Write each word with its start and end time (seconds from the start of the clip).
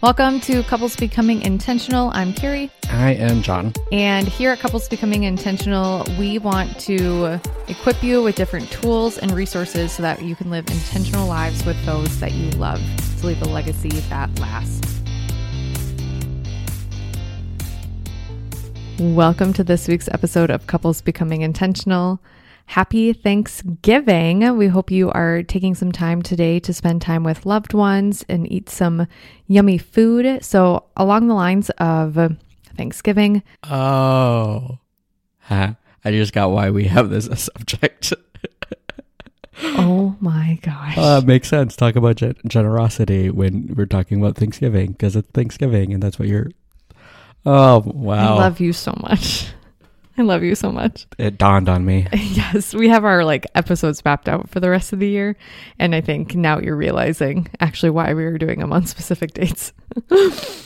Welcome 0.00 0.38
to 0.42 0.62
Couples 0.62 0.94
Becoming 0.94 1.42
Intentional. 1.42 2.12
I'm 2.14 2.32
Carrie. 2.32 2.70
I 2.88 3.14
am 3.14 3.42
John. 3.42 3.72
And 3.90 4.28
here 4.28 4.52
at 4.52 4.60
Couples 4.60 4.88
Becoming 4.88 5.24
Intentional, 5.24 6.06
we 6.16 6.38
want 6.38 6.78
to 6.82 7.40
equip 7.66 8.00
you 8.00 8.22
with 8.22 8.36
different 8.36 8.70
tools 8.70 9.18
and 9.18 9.32
resources 9.32 9.90
so 9.90 10.04
that 10.04 10.22
you 10.22 10.36
can 10.36 10.50
live 10.50 10.70
intentional 10.70 11.26
lives 11.26 11.64
with 11.64 11.84
those 11.84 12.20
that 12.20 12.30
you 12.30 12.48
love 12.52 12.80
to 13.18 13.26
leave 13.26 13.42
a 13.42 13.46
legacy 13.46 13.88
that 13.88 14.30
lasts. 14.38 15.00
Welcome 19.00 19.52
to 19.54 19.64
this 19.64 19.88
week's 19.88 20.08
episode 20.12 20.50
of 20.50 20.68
Couples 20.68 21.02
Becoming 21.02 21.42
Intentional. 21.42 22.20
Happy 22.68 23.14
Thanksgiving. 23.14 24.58
We 24.58 24.66
hope 24.66 24.90
you 24.90 25.10
are 25.12 25.42
taking 25.42 25.74
some 25.74 25.90
time 25.90 26.20
today 26.20 26.60
to 26.60 26.74
spend 26.74 27.00
time 27.00 27.24
with 27.24 27.46
loved 27.46 27.72
ones 27.72 28.26
and 28.28 28.50
eat 28.52 28.68
some 28.68 29.06
yummy 29.46 29.78
food. 29.78 30.44
So, 30.44 30.84
along 30.94 31.28
the 31.28 31.34
lines 31.34 31.70
of 31.78 32.36
Thanksgiving. 32.76 33.42
Oh, 33.64 34.80
huh. 35.40 35.74
I 36.04 36.10
just 36.10 36.34
got 36.34 36.50
why 36.50 36.68
we 36.68 36.84
have 36.84 37.08
this 37.08 37.26
as 37.26 37.44
subject. 37.56 38.12
oh 39.62 40.14
my 40.20 40.58
gosh. 40.60 40.98
Uh, 40.98 41.22
makes 41.24 41.48
sense. 41.48 41.74
Talk 41.74 41.96
about 41.96 42.16
gen- 42.16 42.36
generosity 42.46 43.30
when 43.30 43.72
we're 43.78 43.86
talking 43.86 44.20
about 44.20 44.36
Thanksgiving 44.36 44.92
because 44.92 45.16
it's 45.16 45.30
Thanksgiving 45.30 45.94
and 45.94 46.02
that's 46.02 46.18
what 46.18 46.28
you're. 46.28 46.50
Oh, 47.46 47.82
wow. 47.86 48.36
I 48.36 48.38
love 48.40 48.60
you 48.60 48.74
so 48.74 48.94
much. 49.00 49.46
I 50.18 50.22
love 50.22 50.42
you 50.42 50.56
so 50.56 50.72
much. 50.72 51.06
It 51.16 51.38
dawned 51.38 51.68
on 51.68 51.84
me. 51.84 52.08
yes, 52.12 52.74
we 52.74 52.88
have 52.88 53.04
our 53.04 53.24
like 53.24 53.46
episodes 53.54 54.04
mapped 54.04 54.28
out 54.28 54.50
for 54.50 54.58
the 54.58 54.68
rest 54.68 54.92
of 54.92 54.98
the 54.98 55.08
year, 55.08 55.36
and 55.78 55.94
I 55.94 56.00
think 56.00 56.34
now 56.34 56.58
you're 56.58 56.76
realizing 56.76 57.48
actually 57.60 57.90
why 57.90 58.12
we 58.14 58.24
were 58.24 58.36
doing 58.36 58.58
them 58.58 58.72
on 58.72 58.84
specific 58.86 59.32
dates. 59.32 59.72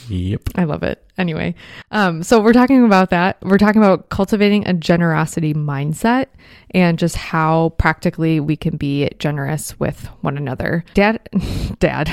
yep. 0.09 0.41
I 0.55 0.63
love 0.63 0.81
it. 0.81 1.05
Anyway, 1.19 1.53
um, 1.91 2.23
so 2.23 2.41
we're 2.41 2.53
talking 2.53 2.83
about 2.83 3.11
that. 3.11 3.37
We're 3.43 3.59
talking 3.59 3.81
about 3.81 4.09
cultivating 4.09 4.67
a 4.67 4.73
generosity 4.73 5.53
mindset 5.53 6.27
and 6.71 6.97
just 6.97 7.15
how 7.15 7.75
practically 7.77 8.39
we 8.39 8.55
can 8.57 8.75
be 8.77 9.07
generous 9.19 9.79
with 9.79 10.07
one 10.21 10.35
another. 10.35 10.83
Dad, 10.95 11.19
dad. 11.79 12.09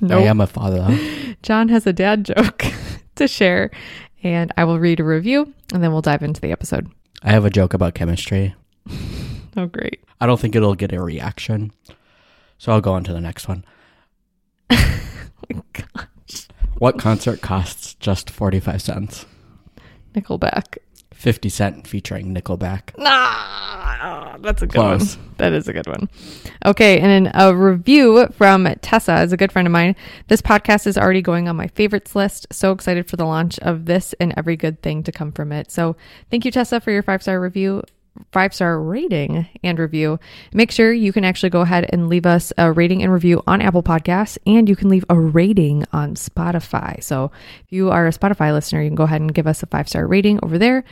No, 0.00 0.16
nope. 0.16 0.24
I 0.24 0.26
am 0.26 0.40
a 0.40 0.48
father. 0.48 0.98
John 1.44 1.68
has 1.68 1.86
a 1.86 1.92
dad 1.92 2.24
joke 2.24 2.64
to 3.14 3.28
share, 3.28 3.70
and 4.22 4.52
I 4.56 4.64
will 4.64 4.78
read 4.78 5.00
a 5.00 5.04
review 5.04 5.52
and 5.72 5.82
then 5.82 5.92
we'll 5.92 6.02
dive 6.02 6.22
into 6.22 6.40
the 6.40 6.52
episode. 6.52 6.90
I 7.22 7.30
have 7.30 7.44
a 7.44 7.50
joke 7.50 7.74
about 7.74 7.94
chemistry. 7.94 8.54
oh, 9.56 9.66
great. 9.66 10.02
I 10.20 10.26
don't 10.26 10.40
think 10.40 10.54
it'll 10.54 10.74
get 10.74 10.92
a 10.92 11.02
reaction. 11.02 11.72
So 12.58 12.72
I'll 12.72 12.80
go 12.80 12.92
on 12.92 13.04
to 13.04 13.12
the 13.12 13.20
next 13.20 13.48
one. 13.48 13.64
oh 14.70 14.76
my 15.52 15.62
gosh. 15.72 16.48
What 16.78 16.98
concert 16.98 17.40
costs 17.40 17.94
just 17.94 18.30
45 18.30 18.82
cents? 18.82 19.26
Nickelback. 20.14 20.78
50 21.22 21.48
Cent 21.50 21.86
featuring 21.86 22.34
Nickelback. 22.34 22.98
Nah, 22.98 24.36
that's 24.38 24.60
a 24.60 24.66
good 24.66 24.74
Close. 24.74 25.16
one. 25.16 25.34
That 25.38 25.52
is 25.52 25.68
a 25.68 25.72
good 25.72 25.86
one. 25.86 26.08
Okay, 26.66 26.98
and 26.98 27.30
a 27.32 27.54
review 27.54 28.26
from 28.32 28.66
Tessa 28.82 29.22
is 29.22 29.32
a 29.32 29.36
good 29.36 29.52
friend 29.52 29.66
of 29.68 29.72
mine. 29.72 29.94
This 30.26 30.42
podcast 30.42 30.88
is 30.88 30.98
already 30.98 31.22
going 31.22 31.48
on 31.48 31.54
my 31.54 31.68
favorites 31.68 32.16
list. 32.16 32.48
So 32.50 32.72
excited 32.72 33.08
for 33.08 33.14
the 33.14 33.24
launch 33.24 33.60
of 33.60 33.84
this 33.86 34.14
and 34.18 34.34
every 34.36 34.56
good 34.56 34.82
thing 34.82 35.04
to 35.04 35.12
come 35.12 35.30
from 35.30 35.52
it. 35.52 35.70
So 35.70 35.94
thank 36.28 36.44
you, 36.44 36.50
Tessa, 36.50 36.80
for 36.80 36.90
your 36.90 37.04
five 37.04 37.22
star 37.22 37.40
review 37.40 37.84
five 38.30 38.54
star 38.54 38.80
rating 38.80 39.46
and 39.62 39.78
review. 39.78 40.18
Make 40.52 40.70
sure 40.70 40.92
you 40.92 41.12
can 41.12 41.24
actually 41.24 41.50
go 41.50 41.62
ahead 41.62 41.88
and 41.92 42.08
leave 42.08 42.26
us 42.26 42.52
a 42.58 42.72
rating 42.72 43.02
and 43.02 43.12
review 43.12 43.42
on 43.46 43.60
Apple 43.60 43.82
Podcasts, 43.82 44.38
and 44.46 44.68
you 44.68 44.76
can 44.76 44.88
leave 44.88 45.04
a 45.08 45.18
rating 45.18 45.84
on 45.92 46.14
Spotify. 46.14 47.02
So 47.02 47.30
if 47.64 47.72
you 47.72 47.90
are 47.90 48.06
a 48.06 48.12
Spotify 48.12 48.52
listener, 48.52 48.82
you 48.82 48.88
can 48.88 48.96
go 48.96 49.04
ahead 49.04 49.20
and 49.20 49.34
give 49.34 49.46
us 49.46 49.62
a 49.62 49.66
five 49.66 49.88
star 49.88 50.06
rating 50.06 50.40
over 50.42 50.58
there. 50.58 50.84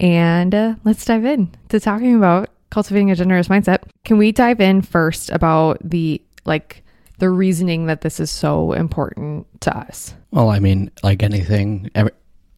And 0.00 0.54
uh, 0.54 0.74
let's 0.84 1.04
dive 1.04 1.24
in 1.24 1.54
to 1.68 1.80
talking 1.80 2.16
about 2.16 2.50
cultivating 2.70 3.10
a 3.10 3.16
generous 3.16 3.48
mindset. 3.48 3.82
Can 4.04 4.18
we 4.18 4.32
dive 4.32 4.60
in 4.60 4.82
first 4.82 5.30
about 5.30 5.78
the 5.82 6.22
like 6.44 6.82
the 7.18 7.30
reasoning 7.30 7.86
that 7.86 8.00
this 8.00 8.18
is 8.18 8.30
so 8.30 8.72
important 8.72 9.46
to 9.60 9.76
us? 9.76 10.14
Well, 10.30 10.48
I 10.48 10.58
mean, 10.58 10.90
like 11.02 11.22
anything, 11.22 11.90
every, 11.94 12.12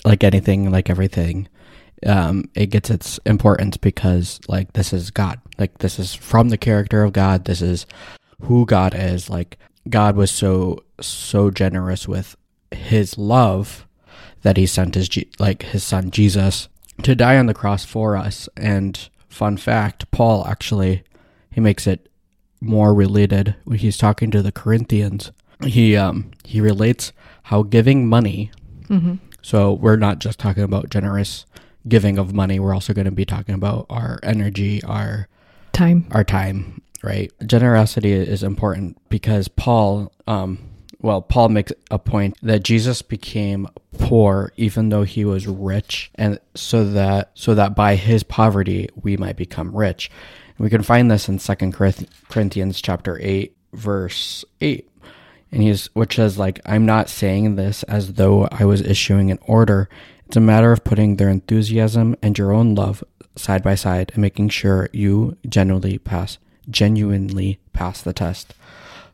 like 0.04 0.24
anything, 0.24 0.70
like 0.70 0.88
everything 0.88 1.48
um, 2.04 2.48
it 2.54 2.66
gets 2.66 2.90
its 2.90 3.18
importance 3.24 3.76
because 3.76 4.40
like 4.48 4.72
this 4.72 4.92
is 4.92 5.10
God. 5.10 5.40
Like 5.58 5.78
this 5.78 5.98
is 5.98 6.14
from 6.14 6.48
the 6.48 6.58
character 6.58 7.02
of 7.04 7.12
God. 7.12 7.44
This 7.44 7.62
is 7.62 7.86
who 8.42 8.66
God 8.66 8.94
is. 8.94 9.30
Like 9.30 9.58
God 9.88 10.16
was 10.16 10.30
so 10.30 10.84
so 11.00 11.50
generous 11.50 12.06
with 12.08 12.36
His 12.70 13.18
love 13.18 13.86
that 14.42 14.56
He 14.56 14.66
sent 14.66 14.94
His 14.94 15.08
like 15.38 15.62
His 15.62 15.84
Son 15.84 16.10
Jesus 16.10 16.68
to 17.02 17.14
die 17.14 17.38
on 17.38 17.46
the 17.46 17.54
cross 17.54 17.84
for 17.84 18.16
us. 18.16 18.48
And 18.56 19.08
fun 19.28 19.56
fact, 19.56 20.10
Paul 20.10 20.46
actually 20.46 21.02
he 21.50 21.60
makes 21.60 21.86
it 21.86 22.08
more 22.60 22.94
related 22.94 23.54
when 23.64 23.78
he's 23.78 23.96
talking 23.96 24.30
to 24.30 24.42
the 24.42 24.52
Corinthians. 24.52 25.32
He 25.64 25.96
um 25.96 26.32
he 26.44 26.60
relates 26.60 27.12
how 27.44 27.62
giving 27.62 28.08
money. 28.08 28.50
Mm-hmm. 28.88 29.14
So 29.42 29.72
we're 29.72 29.96
not 29.96 30.18
just 30.18 30.38
talking 30.38 30.62
about 30.62 30.90
generous 30.90 31.46
giving 31.86 32.18
of 32.18 32.34
money, 32.34 32.58
we're 32.58 32.74
also 32.74 32.94
going 32.94 33.04
to 33.04 33.10
be 33.10 33.24
talking 33.24 33.54
about 33.54 33.86
our 33.90 34.18
energy, 34.22 34.82
our 34.84 35.28
time, 35.72 36.06
our 36.10 36.24
time, 36.24 36.82
right? 37.02 37.32
Generosity 37.46 38.12
is 38.12 38.42
important 38.42 38.98
because 39.08 39.48
Paul, 39.48 40.12
um, 40.26 40.58
well, 41.00 41.20
Paul 41.20 41.50
makes 41.50 41.72
a 41.90 41.98
point 41.98 42.36
that 42.42 42.62
Jesus 42.62 43.02
became 43.02 43.68
poor 43.98 44.52
even 44.56 44.88
though 44.88 45.02
he 45.02 45.24
was 45.24 45.46
rich, 45.46 46.10
and 46.14 46.38
so 46.54 46.84
that 46.84 47.30
so 47.34 47.54
that 47.54 47.76
by 47.76 47.96
his 47.96 48.22
poverty 48.22 48.88
we 49.02 49.16
might 49.16 49.36
become 49.36 49.76
rich. 49.76 50.10
And 50.56 50.64
we 50.64 50.70
can 50.70 50.82
find 50.82 51.10
this 51.10 51.28
in 51.28 51.38
Second 51.38 51.72
Corinthians 51.72 52.80
chapter 52.80 53.18
eight, 53.20 53.56
verse 53.72 54.44
eight 54.60 54.88
and 55.54 55.62
he's 55.62 55.86
which 55.94 56.16
says 56.16 56.36
like 56.36 56.60
i'm 56.66 56.84
not 56.84 57.08
saying 57.08 57.56
this 57.56 57.82
as 57.84 58.14
though 58.14 58.46
i 58.50 58.64
was 58.64 58.82
issuing 58.82 59.30
an 59.30 59.38
order 59.42 59.88
it's 60.34 60.36
a 60.36 60.40
matter 60.40 60.72
of 60.72 60.82
putting 60.82 61.14
their 61.14 61.28
enthusiasm 61.28 62.16
and 62.20 62.36
your 62.36 62.52
own 62.52 62.74
love 62.74 63.04
side 63.36 63.62
by 63.62 63.76
side 63.76 64.10
and 64.14 64.20
making 64.20 64.48
sure 64.48 64.90
you 64.92 65.36
genuinely 65.48 65.96
pass 65.96 66.38
genuinely 66.68 67.60
pass 67.72 68.02
the 68.02 68.12
test. 68.12 68.52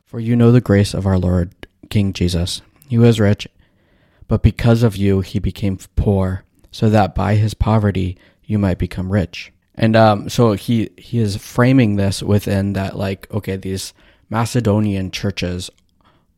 For 0.07 0.19
you 0.19 0.35
know 0.35 0.51
the 0.51 0.59
grace 0.59 0.95
of 0.95 1.05
our 1.05 1.19
Lord 1.19 1.53
King 1.91 2.11
Jesus. 2.11 2.63
He 2.89 2.97
was 2.97 3.19
rich, 3.19 3.47
but 4.27 4.41
because 4.41 4.81
of 4.81 4.97
you 4.97 5.21
he 5.21 5.37
became 5.37 5.77
poor, 5.95 6.43
so 6.71 6.89
that 6.89 7.13
by 7.13 7.35
his 7.35 7.53
poverty 7.53 8.17
you 8.43 8.57
might 8.57 8.79
become 8.79 9.11
rich. 9.11 9.53
And 9.75 9.95
um, 9.95 10.27
so 10.27 10.53
he 10.53 10.89
he 10.97 11.19
is 11.19 11.37
framing 11.37 11.97
this 11.97 12.23
within 12.23 12.73
that 12.73 12.97
like 12.97 13.31
okay 13.31 13.57
these 13.57 13.93
Macedonian 14.31 15.11
churches 15.11 15.69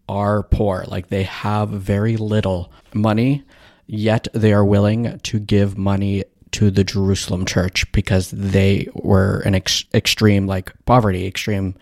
are 0.09 0.43
poor 0.43 0.83
like 0.89 1.07
they 1.07 1.23
have 1.23 1.69
very 1.69 2.17
little 2.17 2.69
money 2.93 3.45
yet 3.87 4.27
they 4.33 4.53
are 4.53 4.65
willing 4.65 5.19
to 5.19 5.39
give 5.39 5.77
money 5.77 6.23
to 6.53 6.69
the 6.71 6.83
Jerusalem 6.83 7.45
church 7.45 7.91
because 7.91 8.31
they 8.31 8.87
were 8.93 9.39
an 9.39 9.55
ex- 9.55 9.85
extreme 9.93 10.47
like 10.47 10.71
poverty, 10.85 11.25
extreme 11.25 11.75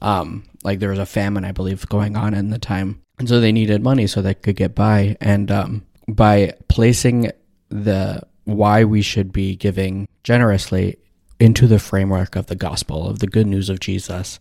um 0.00 0.44
like 0.62 0.78
there 0.78 0.90
was 0.90 0.98
a 0.98 1.06
famine 1.06 1.44
I 1.44 1.52
believe 1.52 1.88
going 1.88 2.16
on 2.16 2.34
in 2.34 2.50
the 2.50 2.58
time. 2.58 3.02
And 3.18 3.28
so 3.28 3.40
they 3.40 3.50
needed 3.52 3.82
money 3.82 4.06
so 4.06 4.22
they 4.22 4.34
could 4.34 4.56
get 4.56 4.74
by 4.74 5.16
and 5.20 5.50
um 5.50 5.86
by 6.06 6.54
placing 6.68 7.30
the 7.70 8.22
why 8.44 8.84
we 8.84 9.02
should 9.02 9.32
be 9.32 9.56
giving 9.56 10.08
generously 10.24 10.96
into 11.40 11.66
the 11.66 11.78
framework 11.78 12.36
of 12.36 12.46
the 12.46 12.56
gospel 12.56 13.08
of 13.08 13.18
the 13.18 13.26
good 13.26 13.46
news 13.46 13.68
of 13.68 13.80
Jesus. 13.80 14.38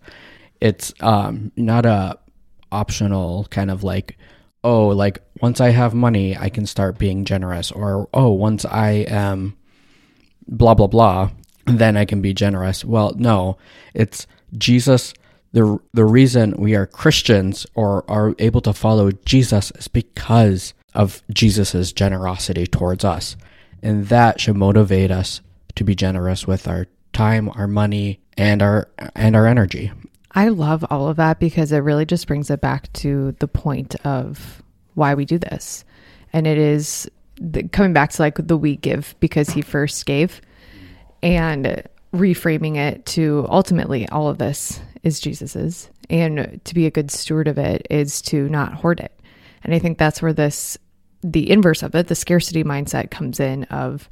It's 0.60 0.94
um 1.00 1.52
not 1.56 1.86
a 1.86 2.20
optional 2.72 3.48
kind 3.50 3.72
of 3.72 3.84
like 3.84 4.18
oh, 4.63 4.88
like 4.88 5.19
once 5.42 5.62
I 5.62 5.69
have 5.69 5.94
money, 5.94 6.36
I 6.38 6.50
can 6.50 6.65
start 6.65 6.98
being 6.98 7.25
generous, 7.25 7.71
or 7.71 8.09
oh, 8.13 8.31
once 8.31 8.65
I 8.65 9.06
am 9.07 9.57
blah, 10.48 10.74
blah, 10.74 10.88
blah, 10.88 11.31
then 11.65 11.98
I 11.98 12.06
can 12.06 12.21
be 12.21 12.33
generous. 12.33 12.83
Well, 12.86 13.13
no, 13.18 13.57
it's 13.94 14.27
Jesus. 14.57 15.13
The, 15.54 15.80
the 15.94 16.06
reason 16.06 16.56
we 16.57 16.75
are 16.75 16.86
Christians 16.86 17.65
or 17.74 18.09
are 18.09 18.36
able 18.39 18.62
to 18.62 18.74
follow 18.74 19.12
Jesus 19.12 19.71
is 19.71 19.88
because 19.88 20.74
of 20.94 21.21
Jesus's 21.31 21.94
generosity 21.94 22.68
towards 22.68 23.06
us. 23.06 23.38
And 23.81 24.07
that 24.07 24.42
should 24.42 24.57
motivate 24.57 25.12
us 25.12 25.42
to 25.75 25.83
be 25.83 25.95
generous 25.95 26.48
with 26.48 26.68
our 26.68 26.88
time, 27.13 27.50
our 27.56 27.68
money, 27.68 28.19
and 28.38 28.62
our 28.62 28.89
and 29.15 29.36
our 29.36 29.48
energy. 29.48 29.92
I 30.38 30.50
love 30.50 30.86
all 30.92 31.07
of 31.07 31.18
that 31.18 31.39
because 31.39 31.72
it 31.72 31.80
really 31.80 32.06
just 32.06 32.28
brings 32.28 32.51
it 32.51 32.62
back 32.62 32.94
to 32.94 33.31
the 33.39 33.48
point 33.48 33.95
of 34.06 34.62
why 34.94 35.16
we 35.16 35.25
do 35.25 35.39
this. 35.39 35.84
And 36.31 36.45
it 36.45 36.60
is 36.60 37.10
the, 37.42 37.63
coming 37.63 37.92
back 37.92 38.12
to 38.12 38.22
like 38.22 38.36
the 38.38 38.56
we 38.56 38.75
give 38.75 39.16
because 39.19 39.50
he 39.50 39.63
first 39.63 40.06
gave 40.06 40.39
and 41.24 41.81
reframing 42.13 42.75
it 42.75 43.04
to 43.07 43.48
ultimately 43.50 44.07
all 44.10 44.28
of 44.28 44.38
this 44.38 44.80
is 45.01 45.19
Jesus's. 45.19 45.89
And 46.07 46.62
to 46.66 46.75
be 46.75 46.86
a 46.86 46.92
good 46.92 47.10
steward 47.10 47.48
of 47.48 47.57
it 47.57 47.88
is 47.89 48.22
to 48.24 48.48
not 48.48 48.75
hoard 48.75 49.00
it. 49.00 49.19
And 49.63 49.74
I 49.74 49.80
think 49.80 49.98
that's 49.98 50.22
where 50.22 50.34
this, 50.34 50.78
the 51.24 51.50
inverse 51.50 51.81
of 51.81 51.95
it, 51.95 52.10
the 52.10 52.16
scarcity 52.16 52.63
mindset 52.63 53.10
comes 53.10 53.39
in 53.39 53.63
of, 53.66 54.07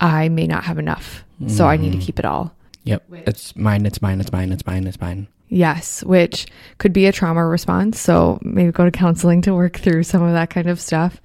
I 0.00 0.28
may 0.28 0.46
not 0.46 0.62
have 0.62 0.78
enough, 0.78 1.24
so 1.48 1.66
I 1.66 1.76
need 1.76 1.90
to 1.90 1.98
mm-hmm. 1.98 2.06
keep 2.06 2.20
it 2.20 2.24
all. 2.24 2.54
Yep. 2.84 3.04
It's 3.26 3.54
mine, 3.56 3.86
it's 3.86 4.00
mine, 4.00 4.20
it's 4.20 4.32
mine, 4.32 4.52
it's 4.52 4.66
mine, 4.66 4.86
it's 4.86 5.00
mine. 5.00 5.28
Yes, 5.48 6.04
which 6.04 6.46
could 6.78 6.92
be 6.92 7.06
a 7.06 7.12
trauma 7.12 7.44
response. 7.44 7.98
So 7.98 8.38
maybe 8.42 8.70
go 8.70 8.84
to 8.84 8.90
counseling 8.90 9.42
to 9.42 9.54
work 9.54 9.78
through 9.78 10.02
some 10.02 10.22
of 10.22 10.34
that 10.34 10.50
kind 10.50 10.68
of 10.68 10.80
stuff 10.80 11.20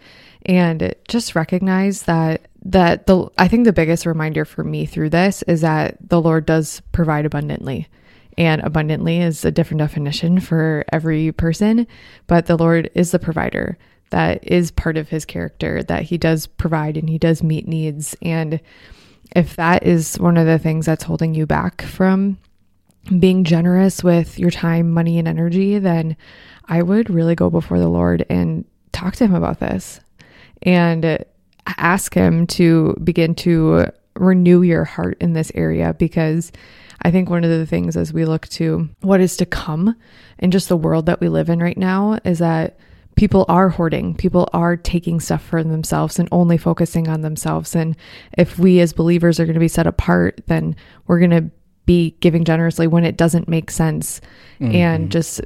and 0.46 0.94
just 1.08 1.36
recognize 1.36 2.04
that 2.04 2.48
that 2.66 3.08
the 3.08 3.28
I 3.38 3.48
think 3.48 3.66
the 3.66 3.74
biggest 3.74 4.06
reminder 4.06 4.46
for 4.46 4.64
me 4.64 4.86
through 4.86 5.10
this 5.10 5.44
is 5.44 5.62
that 5.62 5.98
the 6.10 6.22
Lord 6.22 6.46
does 6.46 6.82
provide 6.92 7.26
abundantly. 7.26 7.88
And 8.38 8.62
abundantly 8.62 9.20
is 9.22 9.46
a 9.46 9.52
different 9.52 9.80
definition 9.80 10.40
for 10.40 10.86
every 10.92 11.32
person, 11.32 11.86
but 12.26 12.48
the 12.48 12.58
Lord 12.58 12.90
is 12.96 13.12
the 13.12 13.20
provider. 13.20 13.78
That 14.10 14.40
is 14.44 14.72
part 14.72 14.98
of 14.98 15.10
his 15.10 15.26
character 15.26 15.84
that 15.84 16.04
he 16.04 16.18
does 16.18 16.48
provide 16.48 16.98
and 16.98 17.10
he 17.10 17.18
does 17.18 17.44
meet 17.44 17.68
needs 17.68 18.16
and 18.22 18.60
if 19.36 19.56
that 19.56 19.84
is 19.84 20.20
one 20.20 20.38
of 20.38 20.46
the 20.46 20.60
things 20.60 20.86
that's 20.86 21.04
holding 21.04 21.34
you 21.34 21.46
back 21.46 21.82
from 21.82 22.38
being 23.20 23.44
generous 23.44 24.04
with 24.04 24.40
your 24.40 24.52
time, 24.52 24.92
money, 24.92 25.20
and 25.20 25.28
energy, 25.28 25.80
then 25.80 26.16
I 26.66 26.82
would 26.82 27.10
really 27.10 27.36
go 27.36 27.50
before 27.50 27.80
the 27.80 27.90
Lord 27.90 28.26
and 28.30 28.66
talk 28.92 29.16
to 29.18 29.26
Him 29.26 29.36
about 29.36 29.60
this 29.60 30.00
and 30.62 31.26
ask 31.66 32.14
Him 32.14 32.48
to 32.48 32.96
begin 33.04 33.36
to 33.36 33.88
renew 34.16 34.62
your 34.62 34.86
heart 34.86 35.18
in 35.20 35.34
this 35.34 35.52
area 35.56 35.96
because 35.98 36.52
I 37.02 37.12
think 37.12 37.30
one 37.30 37.44
of 37.44 37.50
the 37.50 37.66
things 37.66 37.98
as 37.98 38.14
we 38.14 38.26
look 38.26 38.48
to 38.50 38.88
what 39.02 39.20
is 39.20 39.36
to 39.38 39.46
come 39.46 39.96
and 40.40 40.52
just 40.52 40.70
the 40.70 40.78
world 40.78 41.08
that 41.08 41.20
we 41.20 41.28
live 41.28 41.50
in 41.50 41.60
right 41.60 41.78
now 41.78 42.20
is 42.24 42.40
that 42.40 42.78
people 43.16 43.46
are 43.48 43.70
hoarding. 43.70 44.16
People 44.16 44.50
are 44.54 44.76
taking 44.76 45.20
stuff 45.20 45.44
for 45.44 45.64
themselves 45.64 46.20
and 46.20 46.28
only 46.32 46.58
focusing 46.58 47.08
on 47.08 47.22
themselves. 47.22 47.76
And 47.76 47.96
if 48.38 48.58
we 48.58 48.80
as 48.80 48.94
believers 48.94 49.40
are 49.40 49.46
going 49.46 49.54
to 49.54 49.60
be 49.60 49.68
set 49.68 49.88
apart, 49.88 50.42
then 50.48 50.76
we're 51.08 51.20
going 51.20 51.32
to 51.32 51.52
be 51.86 52.16
giving 52.22 52.46
generously 52.46 52.88
when 52.88 53.04
it 53.04 53.18
doesn't 53.18 53.48
make 53.48 53.70
sense 53.70 54.22
mm-hmm. 54.60 54.74
and 54.74 55.12
just 55.12 55.42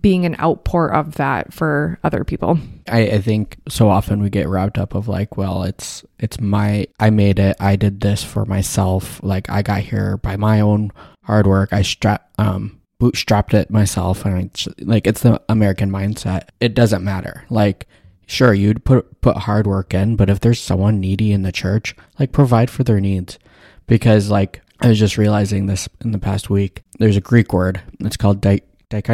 being 0.00 0.24
an 0.24 0.36
outpour 0.38 0.92
of 0.92 1.16
that 1.16 1.52
for 1.52 1.98
other 2.04 2.24
people. 2.24 2.58
I, 2.88 3.00
I, 3.02 3.20
think 3.20 3.58
so 3.68 3.88
often 3.88 4.22
we 4.22 4.30
get 4.30 4.48
wrapped 4.48 4.78
up 4.78 4.94
of 4.94 5.08
like, 5.08 5.36
well, 5.36 5.64
it's 5.64 6.04
it's 6.20 6.40
my 6.40 6.86
I 7.00 7.10
made 7.10 7.40
it, 7.40 7.56
I 7.58 7.74
did 7.74 8.00
this 8.00 8.22
for 8.22 8.44
myself, 8.44 9.20
like 9.24 9.50
I 9.50 9.62
got 9.62 9.80
here 9.80 10.16
by 10.18 10.36
my 10.36 10.60
own 10.60 10.92
hard 11.24 11.46
work. 11.48 11.72
I 11.72 11.82
strap 11.82 12.30
um 12.38 12.80
bootstrapped 13.04 13.52
it 13.52 13.70
myself 13.70 14.24
and 14.24 14.50
I, 14.56 14.84
like 14.84 15.06
it's 15.06 15.20
the 15.20 15.42
American 15.50 15.90
mindset. 15.90 16.48
It 16.60 16.74
doesn't 16.74 17.04
matter. 17.04 17.44
Like 17.50 17.86
sure 18.26 18.54
you'd 18.54 18.84
put 18.86 19.20
put 19.20 19.36
hard 19.36 19.66
work 19.66 19.92
in, 19.92 20.16
but 20.16 20.30
if 20.30 20.40
there's 20.40 20.60
someone 20.60 21.00
needy 21.00 21.30
in 21.32 21.42
the 21.42 21.52
church, 21.52 21.94
like 22.18 22.32
provide 22.32 22.70
for 22.70 22.82
their 22.82 23.00
needs 23.00 23.38
because 23.86 24.30
like 24.30 24.62
I 24.80 24.88
was 24.88 24.98
just 24.98 25.18
realizing 25.18 25.66
this 25.66 25.86
in 26.02 26.12
the 26.12 26.18
past 26.18 26.48
week. 26.48 26.82
There's 26.98 27.18
a 27.18 27.20
Greek 27.20 27.52
word. 27.52 27.82
It's 28.00 28.16
called 28.16 28.40
di-. 28.40 28.62
It 28.90 29.04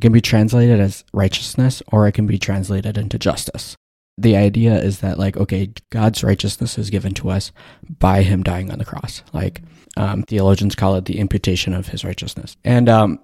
can 0.00 0.12
be 0.12 0.20
translated 0.20 0.80
as 0.80 1.04
righteousness 1.12 1.82
or 1.90 2.06
it 2.06 2.12
can 2.12 2.26
be 2.26 2.38
translated 2.38 2.96
into 2.98 3.18
justice. 3.18 3.74
The 4.18 4.36
idea 4.36 4.78
is 4.78 5.00
that, 5.00 5.18
like, 5.18 5.36
okay, 5.36 5.72
God's 5.90 6.24
righteousness 6.24 6.78
is 6.78 6.90
given 6.90 7.12
to 7.14 7.30
us 7.30 7.52
by 7.98 8.22
Him 8.22 8.42
dying 8.42 8.70
on 8.70 8.78
the 8.78 8.84
cross. 8.84 9.22
Like, 9.32 9.62
um, 9.96 10.22
theologians 10.22 10.74
call 10.74 10.94
it 10.96 11.04
the 11.04 11.18
imputation 11.18 11.74
of 11.74 11.88
His 11.88 12.04
righteousness. 12.04 12.56
And 12.64 12.88
um, 12.88 13.20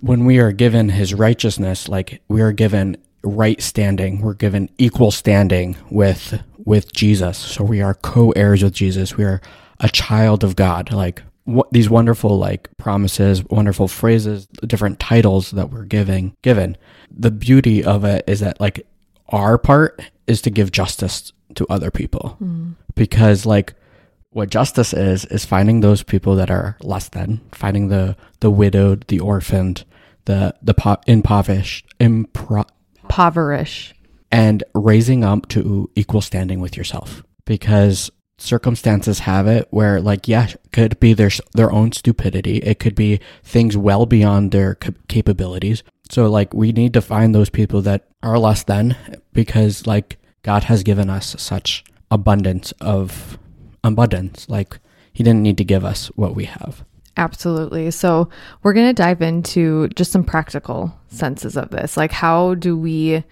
when 0.00 0.24
we 0.24 0.38
are 0.38 0.52
given 0.52 0.88
His 0.88 1.12
righteousness, 1.12 1.88
like, 1.88 2.22
we 2.28 2.40
are 2.40 2.52
given 2.52 2.96
right 3.24 3.60
standing, 3.60 4.20
we're 4.20 4.34
given 4.34 4.68
equal 4.78 5.10
standing 5.10 5.76
with 5.90 6.42
with 6.64 6.92
Jesus. 6.92 7.38
So 7.38 7.64
we 7.64 7.80
are 7.82 7.94
co-heirs 7.94 8.62
with 8.62 8.74
Jesus. 8.74 9.16
We 9.16 9.24
are 9.24 9.40
a 9.80 9.88
child 9.88 10.44
of 10.44 10.56
God. 10.56 10.92
Like 10.92 11.22
what, 11.44 11.72
these 11.72 11.90
wonderful 11.90 12.38
like 12.38 12.68
promises, 12.76 13.44
wonderful 13.44 13.88
phrases, 13.88 14.46
different 14.66 15.00
titles 15.00 15.50
that 15.52 15.70
we're 15.70 15.84
giving 15.84 16.36
given. 16.42 16.76
The 17.10 17.30
beauty 17.30 17.84
of 17.84 18.04
it 18.04 18.24
is 18.26 18.40
that 18.40 18.60
like 18.60 18.86
our 19.28 19.58
part 19.58 20.00
is 20.26 20.42
to 20.42 20.50
give 20.50 20.72
justice 20.72 21.32
to 21.54 21.66
other 21.68 21.90
people. 21.90 22.36
Mm. 22.42 22.76
Because 22.94 23.46
like 23.46 23.74
what 24.30 24.50
justice 24.50 24.92
is 24.94 25.24
is 25.26 25.44
finding 25.44 25.80
those 25.80 26.02
people 26.02 26.36
that 26.36 26.50
are 26.50 26.76
less 26.82 27.08
than, 27.08 27.40
finding 27.52 27.88
the 27.88 28.16
the 28.40 28.50
widowed, 28.50 29.06
the 29.08 29.20
orphaned, 29.20 29.84
the 30.24 30.54
the 30.62 30.74
po- 30.74 31.00
impoverished, 31.06 31.86
impro- 31.98 32.68
impoverish 33.02 33.94
and 34.30 34.64
raising 34.74 35.22
up 35.22 35.46
to 35.48 35.90
equal 35.94 36.22
standing 36.22 36.60
with 36.60 36.76
yourself 36.76 37.22
because 37.44 38.10
circumstances 38.38 39.20
have 39.20 39.46
it 39.46 39.68
where 39.70 40.00
like 40.00 40.26
yeah 40.26 40.48
could 40.72 40.98
be 40.98 41.12
their 41.12 41.30
their 41.54 41.70
own 41.70 41.92
stupidity 41.92 42.56
it 42.58 42.80
could 42.80 42.94
be 42.94 43.20
things 43.44 43.76
well 43.76 44.04
beyond 44.04 44.50
their 44.50 44.74
capabilities 45.06 45.84
so 46.12 46.28
like 46.28 46.52
we 46.52 46.72
need 46.72 46.92
to 46.92 47.00
find 47.00 47.34
those 47.34 47.50
people 47.50 47.82
that 47.82 48.08
are 48.22 48.38
less 48.38 48.64
than 48.64 48.96
because 49.32 49.86
like 49.86 50.18
god 50.42 50.64
has 50.64 50.82
given 50.82 51.08
us 51.10 51.34
such 51.38 51.84
abundance 52.10 52.72
of 52.80 53.38
abundance 53.82 54.48
like 54.48 54.78
he 55.12 55.22
didn't 55.24 55.42
need 55.42 55.58
to 55.58 55.64
give 55.64 55.84
us 55.84 56.06
what 56.08 56.34
we 56.34 56.44
have 56.44 56.84
Absolutely. 57.18 57.90
So, 57.90 58.30
we're 58.62 58.72
going 58.72 58.86
to 58.86 58.94
dive 58.94 59.20
into 59.20 59.88
just 59.88 60.12
some 60.12 60.24
practical 60.24 60.98
senses 61.08 61.58
of 61.58 61.68
this. 61.68 61.94
Like, 61.94 62.10
how 62.10 62.54
do 62.54 62.74
we, 62.74 63.22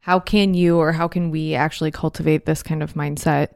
how 0.00 0.18
can 0.18 0.54
you, 0.54 0.76
or 0.76 0.90
how 0.90 1.06
can 1.06 1.30
we 1.30 1.54
actually 1.54 1.92
cultivate 1.92 2.46
this 2.46 2.64
kind 2.64 2.82
of 2.82 2.94
mindset 2.94 3.50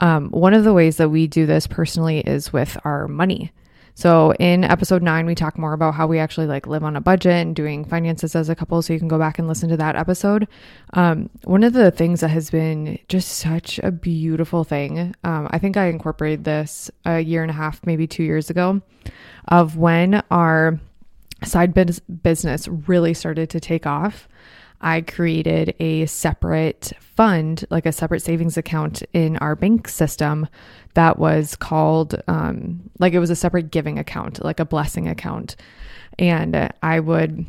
um, 0.00 0.30
one 0.30 0.54
of 0.54 0.64
the 0.64 0.72
ways 0.72 0.96
that 0.96 1.10
we 1.10 1.26
do 1.26 1.46
this 1.46 1.66
personally 1.66 2.20
is 2.20 2.52
with 2.52 2.76
our 2.84 3.06
money. 3.06 3.52
So 4.00 4.32
in 4.38 4.64
episode 4.64 5.02
nine, 5.02 5.26
we 5.26 5.34
talk 5.34 5.58
more 5.58 5.74
about 5.74 5.92
how 5.92 6.06
we 6.06 6.18
actually 6.18 6.46
like 6.46 6.66
live 6.66 6.82
on 6.82 6.96
a 6.96 7.02
budget 7.02 7.32
and 7.32 7.54
doing 7.54 7.84
finances 7.84 8.34
as 8.34 8.48
a 8.48 8.54
couple. 8.54 8.80
So 8.80 8.94
you 8.94 8.98
can 8.98 9.08
go 9.08 9.18
back 9.18 9.38
and 9.38 9.46
listen 9.46 9.68
to 9.68 9.76
that 9.76 9.94
episode. 9.94 10.48
Um, 10.94 11.28
one 11.44 11.62
of 11.62 11.74
the 11.74 11.90
things 11.90 12.20
that 12.20 12.28
has 12.28 12.48
been 12.48 12.98
just 13.08 13.28
such 13.28 13.78
a 13.80 13.90
beautiful 13.90 14.64
thing, 14.64 15.14
um, 15.22 15.48
I 15.50 15.58
think 15.58 15.76
I 15.76 15.88
incorporated 15.88 16.44
this 16.44 16.90
a 17.04 17.20
year 17.20 17.42
and 17.42 17.50
a 17.50 17.54
half, 17.54 17.84
maybe 17.84 18.06
two 18.06 18.22
years 18.22 18.48
ago, 18.48 18.80
of 19.48 19.76
when 19.76 20.22
our 20.30 20.80
side 21.44 21.74
business 21.74 22.68
really 22.68 23.12
started 23.12 23.50
to 23.50 23.60
take 23.60 23.86
off. 23.86 24.28
I 24.80 25.02
created 25.02 25.74
a 25.78 26.06
separate 26.06 26.92
fund, 27.00 27.64
like 27.70 27.86
a 27.86 27.92
separate 27.92 28.22
savings 28.22 28.56
account 28.56 29.02
in 29.12 29.36
our 29.38 29.54
bank 29.54 29.88
system 29.88 30.48
that 30.94 31.18
was 31.18 31.54
called, 31.54 32.20
um, 32.28 32.90
like 32.98 33.12
it 33.12 33.18
was 33.18 33.30
a 33.30 33.36
separate 33.36 33.70
giving 33.70 33.98
account, 33.98 34.42
like 34.44 34.60
a 34.60 34.64
blessing 34.64 35.06
account. 35.06 35.56
And 36.18 36.70
I 36.82 37.00
would 37.00 37.44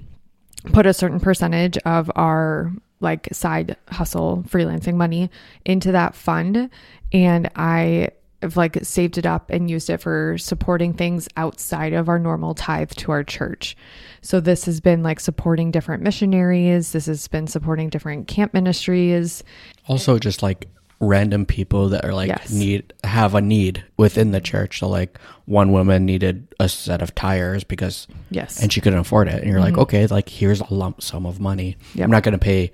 put 0.73 0.85
a 0.85 0.93
certain 0.93 1.19
percentage 1.19 1.77
of 1.79 2.11
our 2.15 2.71
like 2.99 3.29
side 3.31 3.75
hustle 3.89 4.43
freelancing 4.47 4.95
money 4.95 5.29
into 5.65 5.91
that 5.91 6.15
fund. 6.15 6.69
And 7.11 7.49
I 7.55 8.09
I've 8.43 8.57
like 8.57 8.77
saved 8.83 9.17
it 9.17 9.25
up 9.25 9.49
and 9.49 9.69
used 9.69 9.89
it 9.89 9.97
for 9.97 10.37
supporting 10.37 10.93
things 10.93 11.27
outside 11.37 11.93
of 11.93 12.09
our 12.09 12.19
normal 12.19 12.55
tithe 12.55 12.91
to 12.91 13.11
our 13.11 13.23
church. 13.23 13.75
So 14.21 14.39
this 14.39 14.65
has 14.65 14.79
been 14.79 15.03
like 15.03 15.19
supporting 15.19 15.71
different 15.71 16.03
missionaries. 16.03 16.91
This 16.91 17.05
has 17.05 17.27
been 17.27 17.47
supporting 17.47 17.89
different 17.89 18.27
camp 18.27 18.53
ministries. 18.53 19.43
Also 19.87 20.17
just 20.19 20.41
like 20.41 20.67
random 21.01 21.47
people 21.47 21.89
that 21.89 22.05
are 22.05 22.13
like 22.13 22.27
yes. 22.27 22.51
need 22.51 22.93
have 23.03 23.33
a 23.33 23.41
need 23.41 23.83
within 23.97 24.31
the 24.31 24.39
church. 24.39 24.79
So 24.79 24.87
like 24.87 25.19
one 25.45 25.71
woman 25.71 26.05
needed 26.05 26.47
a 26.59 26.69
set 26.69 27.01
of 27.01 27.13
tires 27.15 27.63
because 27.63 28.07
yes, 28.29 28.61
and 28.61 28.71
she 28.71 28.81
couldn't 28.81 28.99
afford 28.99 29.27
it. 29.27 29.41
And 29.41 29.45
you're 29.45 29.59
mm-hmm. 29.59 29.75
like, 29.75 29.77
okay, 29.79 30.05
like 30.07 30.29
here's 30.29 30.61
a 30.61 30.73
lump 30.73 31.01
sum 31.01 31.25
of 31.25 31.39
money. 31.39 31.77
Yep. 31.95 32.05
I'm 32.05 32.11
not 32.11 32.23
going 32.23 32.33
to 32.33 32.39
pay 32.39 32.71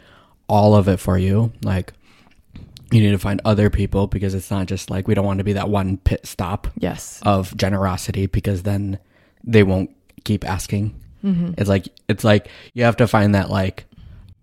all 0.48 0.76
of 0.76 0.88
it 0.88 0.98
for 0.98 1.18
you. 1.18 1.54
Like 1.64 1.94
you 2.92 3.02
need 3.02 3.12
to 3.12 3.20
find 3.20 3.42
other 3.44 3.70
people 3.70 4.08
because 4.08 4.34
it's 4.34 4.50
not 4.50 4.68
just 4.68 4.90
like 4.90 5.08
we 5.08 5.14
don't 5.14 5.26
want 5.26 5.40
to 5.40 5.44
be 5.44 5.54
that 5.54 5.70
one 5.70 5.98
pit 5.98 6.26
stop 6.26 6.68
yes 6.78 7.22
of 7.24 7.56
generosity 7.58 8.28
because 8.28 8.64
then 8.64 8.98
they 9.44 9.64
won't 9.64 9.90
keep 10.24 10.48
asking 10.48 10.94
mm-hmm. 11.24 11.54
it's 11.58 11.70
like 11.70 11.88
it's 12.08 12.24
like 12.24 12.48
you 12.74 12.84
have 12.84 12.98
to 12.98 13.08
find 13.08 13.36
that 13.36 13.50
like 13.50 13.86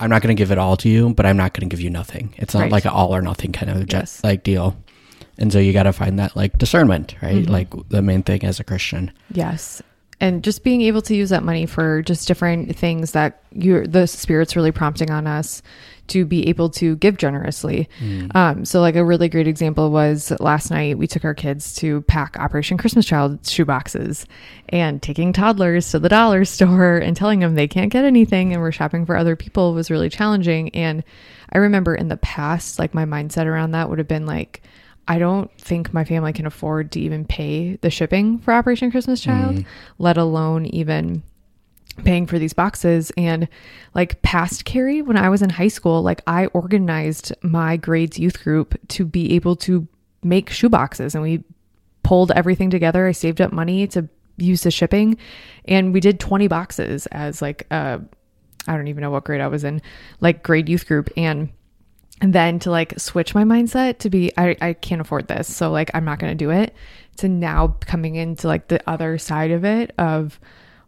i'm 0.01 0.11
not 0.11 0.23
going 0.23 0.35
to 0.35 0.41
give 0.41 0.51
it 0.51 0.59
all 0.59 0.77
to 0.77 0.89
you 0.89 1.13
but 1.15 1.27
i'm 1.27 1.37
not 1.37 1.53
going 1.55 1.69
to 1.69 1.75
give 1.75 1.81
you 1.81 1.91
nothing 1.91 2.35
it's 2.37 2.55
not 2.55 2.63
right. 2.63 2.73
like 2.73 2.85
an 2.85 2.91
all 2.91 3.15
or 3.15 3.23
nothing 3.23 3.53
kind 3.53 3.71
of 3.71 3.91
yes. 3.93 4.23
like 4.23 4.43
deal 4.43 4.77
and 5.39 5.53
so 5.53 5.59
you 5.59 5.73
got 5.73 5.85
to 5.85 5.93
find 5.93 6.19
that 6.19 6.37
like 6.37 6.57
discernment 6.59 7.15
right 7.23 7.45
mm-hmm. 7.45 7.53
like 7.53 7.69
the 7.89 8.03
main 8.03 8.23
thing 8.23 8.45
as 8.45 8.61
a 8.61 8.65
christian 8.65 9.11
yes 9.31 9.83
and 10.21 10.45
just 10.45 10.65
being 10.65 10.83
able 10.83 11.03
to 11.03 11.15
use 11.15 11.31
that 11.31 11.43
money 11.43 11.67
for 11.67 12.03
just 12.03 12.29
different 12.29 12.77
things 12.77 13.13
that 13.13 13.43
you 13.53 13.87
the 13.87 14.07
spirit's 14.07 14.57
really 14.57 14.73
prompting 14.73 15.11
on 15.11 15.27
us 15.27 15.63
to 16.07 16.25
be 16.25 16.49
able 16.49 16.69
to 16.69 16.97
give 16.97 17.17
generously. 17.17 17.89
Mm. 17.99 18.35
Um, 18.37 18.65
so 18.65 18.81
like 18.81 18.97
a 18.97 19.05
really 19.05 19.29
great 19.29 19.49
example 19.49 19.91
was 19.91 20.33
last 20.39 20.71
night 20.71 20.99
we 20.99 21.07
took 21.07 21.25
our 21.25 21.35
kids 21.35 21.75
to 21.77 22.03
pack 22.03 22.37
Operation 22.39 22.77
Christmas 22.77 23.07
Child 23.07 23.47
shoe 23.47 23.65
boxes 23.65 24.27
and 24.69 25.01
taking 25.03 25.33
toddlers 25.33 25.91
to 25.91 25.99
the 25.99 26.09
dollar 26.09 26.45
store 26.45 26.99
and 26.99 27.17
telling 27.17 27.41
them 27.41 27.55
they 27.55 27.69
can't 27.69 27.93
get 27.93 28.05
anything 28.05 28.53
and 28.53 28.61
we're 28.61 28.73
shopping 28.73 29.07
for 29.07 29.17
other 29.17 29.37
people 29.37 29.73
was 29.73 29.91
really 29.91 30.11
challenging. 30.11 30.69
And 30.71 31.03
I 31.53 31.59
remember 31.59 31.95
in 31.95 32.09
the 32.09 32.17
past, 32.19 32.79
like 32.79 32.93
my 32.93 33.05
mindset 33.05 33.47
around 33.47 33.71
that 33.71 33.89
would 33.89 33.99
have 33.99 34.09
been 34.09 34.27
like, 34.27 34.63
I 35.07 35.19
don't 35.19 35.51
think 35.59 35.93
my 35.93 36.05
family 36.05 36.33
can 36.33 36.47
afford 36.47 36.93
to 36.93 37.01
even 37.01 37.25
pay 37.25 37.77
the 37.77 37.91
shipping 37.91 38.39
for 38.39 38.55
Operation 38.55 38.91
Christmas 38.91 39.21
Child, 39.21 39.57
Mm. 39.57 39.65
let 39.99 40.17
alone 40.17 40.67
even 40.67 41.23
paying 42.05 42.27
for 42.27 42.39
these 42.39 42.53
boxes. 42.55 43.13
And 43.17 43.47
like 43.95 44.21
past 44.23 44.65
Carrie 44.65 45.03
when 45.03 45.17
I 45.17 45.29
was 45.29 45.43
in 45.43 45.51
high 45.51 45.69
school 45.69 46.03
like 46.03 46.23
I 46.27 46.47
organized 46.47 47.33
my 47.43 47.77
grades 47.77 48.19
youth 48.19 48.43
group 48.43 48.75
to 48.89 49.05
be 49.05 49.35
able 49.35 49.57
to 49.57 49.87
make 50.23 50.51
shoe 50.51 50.69
boxes. 50.69 51.15
And 51.15 51.23
we 51.23 51.45
pulled 52.03 52.33
everything 52.33 52.71
together. 52.71 53.07
I 53.07 53.13
saved 53.13 53.41
up 53.41 53.53
money 53.53 53.87
to 53.89 54.09
use 54.39 54.63
the 54.63 54.71
shipping. 54.71 55.17
And 55.67 55.93
we 55.93 56.01
did 56.01 56.19
20 56.19 56.49
boxes 56.49 57.07
as 57.13 57.41
like 57.43 57.67
uh 57.71 57.99
I 58.67 58.77
don't 58.77 58.89
even 58.89 59.03
know 59.03 59.11
what 59.11 59.25
grade 59.25 59.43
I 59.43 59.49
was 59.49 59.63
in 59.63 59.83
like 60.21 60.43
grade 60.43 60.69
youth 60.69 60.87
group. 60.89 61.11
And 61.17 61.51
then 62.21 62.59
to 62.61 62.71
like 62.71 62.99
switch 62.99 63.35
my 63.35 63.45
mindset 63.45 63.99
to 63.99 64.11
be 64.11 64.33
I, 64.37 64.57
I 64.61 64.73
can't 64.75 65.01
afford 65.01 65.29
this 65.29 65.53
so 65.53 65.71
like 65.71 65.91
i'm 65.95 66.05
not 66.05 66.19
to 66.21 66.35
do 66.35 66.51
it 66.51 66.75
to 67.17 67.29
now 67.29 67.77
coming 67.81 68.17
into 68.17 68.47
like 68.49 68.69
the 68.69 68.81
other 68.89 69.19
side 69.19 69.51
of 69.51 69.65
it 69.65 69.93
of 69.99 70.39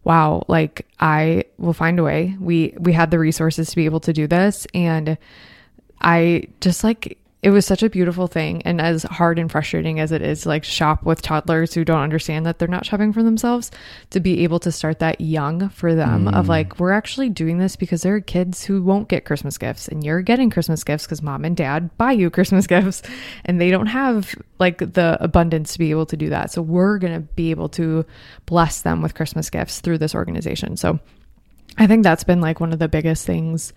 wow 0.04 0.44
like 0.48 0.86
i 1.00 1.44
will 1.58 1.72
find 1.72 1.98
a 1.98 2.02
way. 2.02 2.36
We 2.40 2.74
we 2.78 2.92
had 2.92 3.10
the 3.10 3.18
resources 3.18 3.70
to 3.70 3.76
be 3.76 3.84
able 3.84 4.00
to 4.00 4.12
do 4.12 4.26
this 4.26 4.66
and 4.72 5.18
i 6.00 6.44
just 6.60 6.84
like 6.84 7.18
it 7.46 7.50
was 7.50 7.64
such 7.64 7.84
a 7.84 7.88
beautiful 7.88 8.26
thing 8.26 8.60
and 8.62 8.80
as 8.80 9.04
hard 9.04 9.38
and 9.38 9.52
frustrating 9.52 10.00
as 10.00 10.10
it 10.10 10.20
is 10.20 10.42
to, 10.42 10.48
like 10.48 10.64
shop 10.64 11.04
with 11.04 11.22
toddlers 11.22 11.72
who 11.72 11.84
don't 11.84 12.00
understand 12.00 12.44
that 12.44 12.58
they're 12.58 12.66
not 12.66 12.84
shopping 12.84 13.12
for 13.12 13.22
themselves 13.22 13.70
to 14.10 14.18
be 14.18 14.42
able 14.42 14.58
to 14.58 14.72
start 14.72 14.98
that 14.98 15.20
young 15.20 15.68
for 15.68 15.94
them 15.94 16.26
of 16.26 16.46
mm. 16.46 16.48
like 16.48 16.80
we're 16.80 16.90
actually 16.90 17.28
doing 17.28 17.58
this 17.58 17.76
because 17.76 18.02
there 18.02 18.16
are 18.16 18.20
kids 18.20 18.64
who 18.64 18.82
won't 18.82 19.08
get 19.08 19.24
christmas 19.24 19.56
gifts 19.58 19.86
and 19.86 20.02
you're 20.02 20.22
getting 20.22 20.50
christmas 20.50 20.82
gifts 20.82 21.04
because 21.04 21.22
mom 21.22 21.44
and 21.44 21.56
dad 21.56 21.96
buy 21.96 22.10
you 22.10 22.30
christmas 22.36 22.66
gifts 22.66 23.00
and 23.44 23.60
they 23.60 23.70
don't 23.70 23.86
have 23.86 24.34
like 24.58 24.78
the 24.78 25.16
abundance 25.20 25.74
to 25.74 25.78
be 25.78 25.90
able 25.90 26.06
to 26.06 26.16
do 26.16 26.30
that. 26.30 26.50
So 26.50 26.62
we're 26.62 26.98
going 26.98 27.14
to 27.14 27.20
be 27.20 27.50
able 27.50 27.68
to 27.70 28.04
bless 28.46 28.82
them 28.82 29.02
with 29.02 29.14
christmas 29.14 29.50
gifts 29.50 29.80
through 29.80 29.98
this 29.98 30.14
organization. 30.14 30.76
So 30.76 30.98
i 31.78 31.86
think 31.86 32.02
that's 32.02 32.24
been 32.24 32.40
like 32.40 32.58
one 32.58 32.72
of 32.72 32.78
the 32.78 32.88
biggest 32.88 33.26
things 33.26 33.74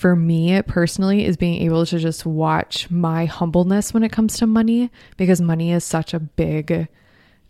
for 0.00 0.16
me 0.16 0.62
personally 0.62 1.26
is 1.26 1.36
being 1.36 1.60
able 1.60 1.84
to 1.84 1.98
just 1.98 2.24
watch 2.24 2.90
my 2.90 3.26
humbleness 3.26 3.92
when 3.92 4.02
it 4.02 4.10
comes 4.10 4.38
to 4.38 4.46
money 4.46 4.90
because 5.18 5.42
money 5.42 5.72
is 5.72 5.84
such 5.84 6.14
a 6.14 6.18
big 6.18 6.88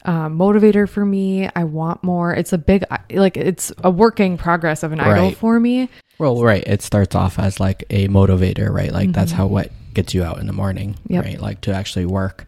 um, 0.04 0.36
motivator 0.36 0.88
for 0.88 1.04
me. 1.06 1.48
I 1.54 1.62
want 1.62 2.02
more. 2.02 2.34
It's 2.34 2.52
a 2.52 2.58
big, 2.58 2.84
like, 3.12 3.36
it's 3.36 3.70
a 3.84 3.90
working 3.90 4.36
progress 4.36 4.82
of 4.82 4.90
an 4.90 4.98
idol 4.98 5.30
for 5.30 5.60
me. 5.60 5.88
Well, 6.18 6.42
right. 6.42 6.64
It 6.66 6.82
starts 6.82 7.14
off 7.14 7.38
as 7.38 7.60
like 7.60 7.84
a 7.88 8.08
motivator, 8.08 8.68
right? 8.72 8.92
Like 8.92 9.12
that's 9.12 9.30
how 9.30 9.46
what 9.46 9.70
gets 9.94 10.12
you 10.12 10.24
out 10.24 10.38
in 10.38 10.46
the 10.48 10.52
morning, 10.52 10.94
Mm-hmm. 10.94 11.12
Yep. 11.14 11.24
right? 11.24 11.40
Like 11.40 11.60
to 11.62 11.72
actually 11.72 12.06
work. 12.06 12.46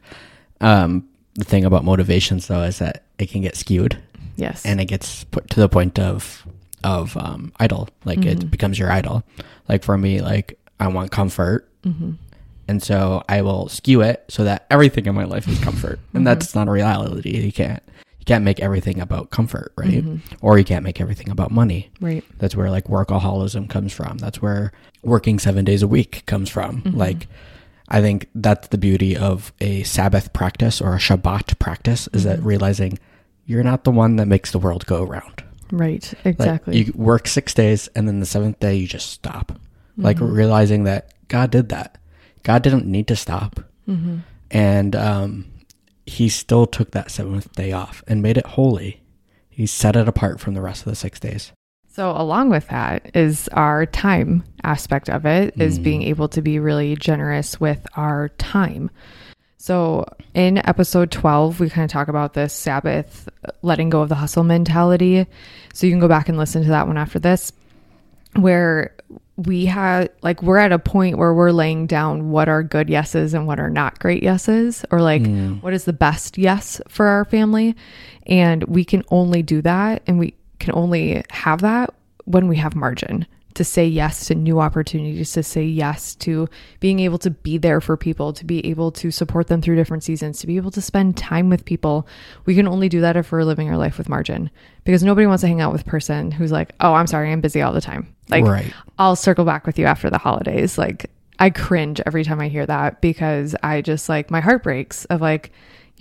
Um, 0.61 1.09
the 1.37 1.45
thing 1.45 1.65
about 1.65 1.85
motivations 1.85 2.49
though 2.49 2.63
is 2.63 2.81
that 2.81 3.05
it 3.19 3.31
can 3.31 3.41
get 3.43 3.55
skewed 3.57 3.97
Yes. 4.37 4.67
and 4.67 4.81
it 4.81 4.87
gets 4.87 5.23
put 5.25 5.49
to 5.51 5.61
the 5.61 5.69
point 5.69 5.99
of 5.99 6.45
of 6.85 7.17
um 7.17 7.53
idol. 7.59 7.89
Like 8.05 8.21
Mm-hmm. 8.21 8.29
it 8.47 8.51
becomes 8.51 8.79
your 8.79 8.91
idol. 8.93 9.23
Like 9.69 9.83
for 9.85 9.97
me, 9.99 10.21
like 10.21 10.59
I 10.81 10.89
want 10.89 11.11
comfort. 11.11 11.69
Mm-hmm. 11.85 12.12
And 12.69 12.83
so 12.83 13.23
I 13.29 13.43
will 13.43 13.69
skew 13.69 14.01
it 14.03 14.25
so 14.29 14.45
that 14.45 14.67
everything 14.71 15.07
in 15.07 15.15
my 15.15 15.25
life 15.25 15.49
is 15.49 15.59
comfort. 15.59 15.99
Mm-hmm. 15.99 16.17
And 16.19 16.27
that's 16.27 16.55
not 16.55 16.69
a 16.69 16.71
reality. 16.71 17.37
You 17.39 17.53
can't 17.53 17.83
you 18.19 18.25
can't 18.25 18.45
make 18.45 18.61
everything 18.61 19.01
about 19.01 19.31
comfort, 19.31 19.73
right? 19.77 20.05
Mm-hmm. 20.05 20.37
Or 20.47 20.57
you 20.59 20.65
can't 20.65 20.85
make 20.85 21.01
everything 21.01 21.29
about 21.29 21.51
money. 21.51 21.91
right. 22.01 22.25
That's 22.39 22.55
where 22.55 22.71
like 22.71 22.85
workaholism 22.85 23.69
comes 23.69 23.93
from. 23.93 24.19
That's 24.19 24.41
where 24.41 24.71
working 25.03 25.41
seven 25.41 25.65
days 25.65 25.83
a 25.83 25.89
week 25.89 26.23
comes 26.27 26.49
from. 26.49 26.83
Mm-hmm. 26.83 26.97
Like, 26.99 27.27
I 27.89 28.01
think 28.01 28.29
that's 28.37 28.69
the 28.69 28.79
beauty 28.79 29.17
of 29.17 29.53
a 29.61 29.83
Sabbath 29.83 30.33
practice 30.33 30.81
or 30.81 30.95
a 30.95 30.99
Shabbat 30.99 31.59
practice 31.59 32.09
is 32.12 32.25
Mm-hmm. 32.25 32.29
that 32.37 32.43
realizing 32.47 32.99
you're 33.45 33.65
not 33.65 33.83
the 33.83 33.91
one 33.91 34.15
that 34.17 34.27
makes 34.29 34.53
the 34.53 34.61
world 34.61 34.87
go 34.87 35.03
around. 35.03 35.43
Right. 35.73 36.12
Like, 36.25 36.35
Exactly. 36.35 36.79
you 36.85 36.93
work 36.95 37.26
six 37.26 37.52
days 37.55 37.88
and 37.97 38.07
then 38.07 38.21
the 38.21 38.26
seventh 38.26 38.61
day 38.61 38.76
you 38.76 38.87
just 38.87 39.11
stop. 39.11 39.59
Like 39.97 40.19
Mm-hmm. 40.19 40.33
realizing 40.35 40.85
that 40.85 41.12
God 41.29 41.50
did 41.50 41.71
that. 41.71 41.99
God 42.45 42.62
didn't 42.62 42.87
need 42.87 43.09
to 43.09 43.17
stop. 43.17 43.59
Mm-hmm. 43.88 44.19
And 44.50 44.95
um, 44.97 45.47
he 46.07 46.29
still 46.29 46.67
took 46.67 46.91
that 46.93 47.11
seventh 47.11 47.50
day 47.52 47.73
off 47.73 48.02
and 48.07 48.23
made 48.23 48.37
it 48.37 48.47
holy. 48.47 49.02
He 49.49 49.67
set 49.67 49.97
it 49.97 50.09
apart 50.09 50.41
from 50.41 50.55
the 50.55 50.61
rest 50.62 50.83
of 50.87 50.91
the 50.91 50.97
six 50.97 51.19
days. 51.21 51.52
So, 51.95 52.11
along 52.11 52.49
with 52.49 52.69
that 52.69 53.11
is 53.14 53.49
our 53.52 53.85
time 53.85 54.45
aspect 54.64 55.11
of 55.11 55.26
it, 55.26 55.52
is 55.61 55.79
Mm. 55.79 55.83
being 55.83 56.02
able 56.05 56.26
to 56.29 56.41
be 56.41 56.59
really 56.59 56.97
generous 56.97 57.61
with 57.61 57.87
our 57.97 58.31
time. 58.38 58.91
So, 59.62 60.07
in 60.35 60.59
episode 60.59 61.12
12, 61.12 61.61
we 61.61 61.71
kind 61.71 61.85
of 61.85 61.90
talk 61.92 62.09
about 62.09 62.33
this 62.33 62.52
Sabbath, 62.52 63.28
letting 63.62 63.90
go 63.90 64.02
of 64.02 64.09
the 64.09 64.16
hustle 64.16 64.42
mentality. 64.42 65.25
So, 65.73 65.87
you 65.87 65.92
can 65.92 66.00
go 66.00 66.09
back 66.09 66.28
and 66.28 66.37
listen 66.37 66.64
to 66.64 66.69
that 66.71 66.88
one 66.88 66.99
after 66.99 67.21
this, 67.21 67.52
where 68.35 68.92
we 69.37 69.66
had 69.66 70.11
like 70.21 70.42
we're 70.42 70.59
at 70.59 70.73
a 70.73 70.81
point 70.81 71.16
where 71.16 71.33
we're 71.33 71.52
laying 71.52 71.87
down 71.87 72.31
what 72.31 72.49
are 72.49 72.64
good 72.64 72.90
yeses 72.90 73.35
and 73.35 73.47
what 73.47 73.61
are 73.61 73.71
not 73.71 74.00
great 74.00 74.25
yeses 74.25 74.85
or 74.90 75.00
like 75.00 75.25
hmm. 75.25 75.54
what 75.61 75.73
is 75.73 75.85
the 75.85 75.92
best 75.92 76.38
yes 76.38 76.81
for 76.88 77.07
our 77.07 77.25
family. 77.25 77.76
And 78.26 78.64
we 78.64 78.85
can 78.85 79.04
only 79.11 79.45
do 79.45 79.62
that 79.62 80.02
and 80.09 80.19
we 80.19 80.35
can 80.59 80.75
only 80.75 81.23
have 81.31 81.61
that 81.61 81.95
when 82.25 82.49
we 82.49 82.57
have 82.57 82.75
margin 82.75 83.28
to 83.55 83.65
say 83.65 83.87
yes 83.87 84.27
to 84.27 84.35
new 84.35 84.61
opportunities 84.61 85.33
to 85.33 85.43
say 85.43 85.63
yes 85.63 86.15
to 86.15 86.49
being 86.81 87.01
able 87.01 87.19
to 87.19 87.31
be 87.31 87.59
there 87.59 87.81
for 87.81 87.97
people 87.97 88.33
to 88.33 88.45
be 88.45 88.65
able 88.67 88.91
to 88.91 89.11
support 89.11 89.47
them 89.47 89.61
through 89.61 89.77
different 89.77 90.03
seasons 90.03 90.39
to 90.39 90.47
be 90.47 90.57
able 90.57 90.71
to 90.71 90.81
spend 90.81 91.17
time 91.17 91.49
with 91.49 91.65
people 91.65 92.07
we 92.47 92.55
can 92.55 92.69
only 92.69 92.89
do 92.89 93.01
that 93.01 93.17
if 93.17 93.31
we're 93.33 93.45
living 93.45 93.69
our 93.69 93.77
life 93.77 93.99
with 93.99 94.09
margin 94.09 94.51
because 94.85 95.03
nobody 95.03 95.27
wants 95.27 95.41
to 95.41 95.47
hang 95.47 95.61
out 95.61 95.73
with 95.73 95.83
a 95.83 95.91
person 95.91 96.31
who's 96.31 96.53
like 96.53 96.73
oh 96.81 96.95
i'm 96.95 97.07
sorry 97.07 97.31
i'm 97.31 97.41
busy 97.41 97.63
all 97.63 97.73
the 97.73 97.81
time 97.81 98.13
like 98.33 98.45
Right. 98.45 98.73
I'll 98.99 99.17
circle 99.17 99.45
back 99.45 99.67
with 99.67 99.79
you 99.79 99.87
after 99.87 100.11
the 100.11 100.19
holidays. 100.19 100.79
Like 100.79 101.11
I 101.39 101.51
cringe 101.51 102.01
every 102.07 102.25
time 102.25 102.41
I 102.41 102.49
hear 102.49 102.67
that 102.67 103.01
because 103.01 103.55
I 103.63 103.83
just 103.83 104.09
like 104.09 104.31
my 104.31 104.41
heart 104.41 104.63
breaks 104.63 105.05
of 105.07 105.21
like 105.21 105.53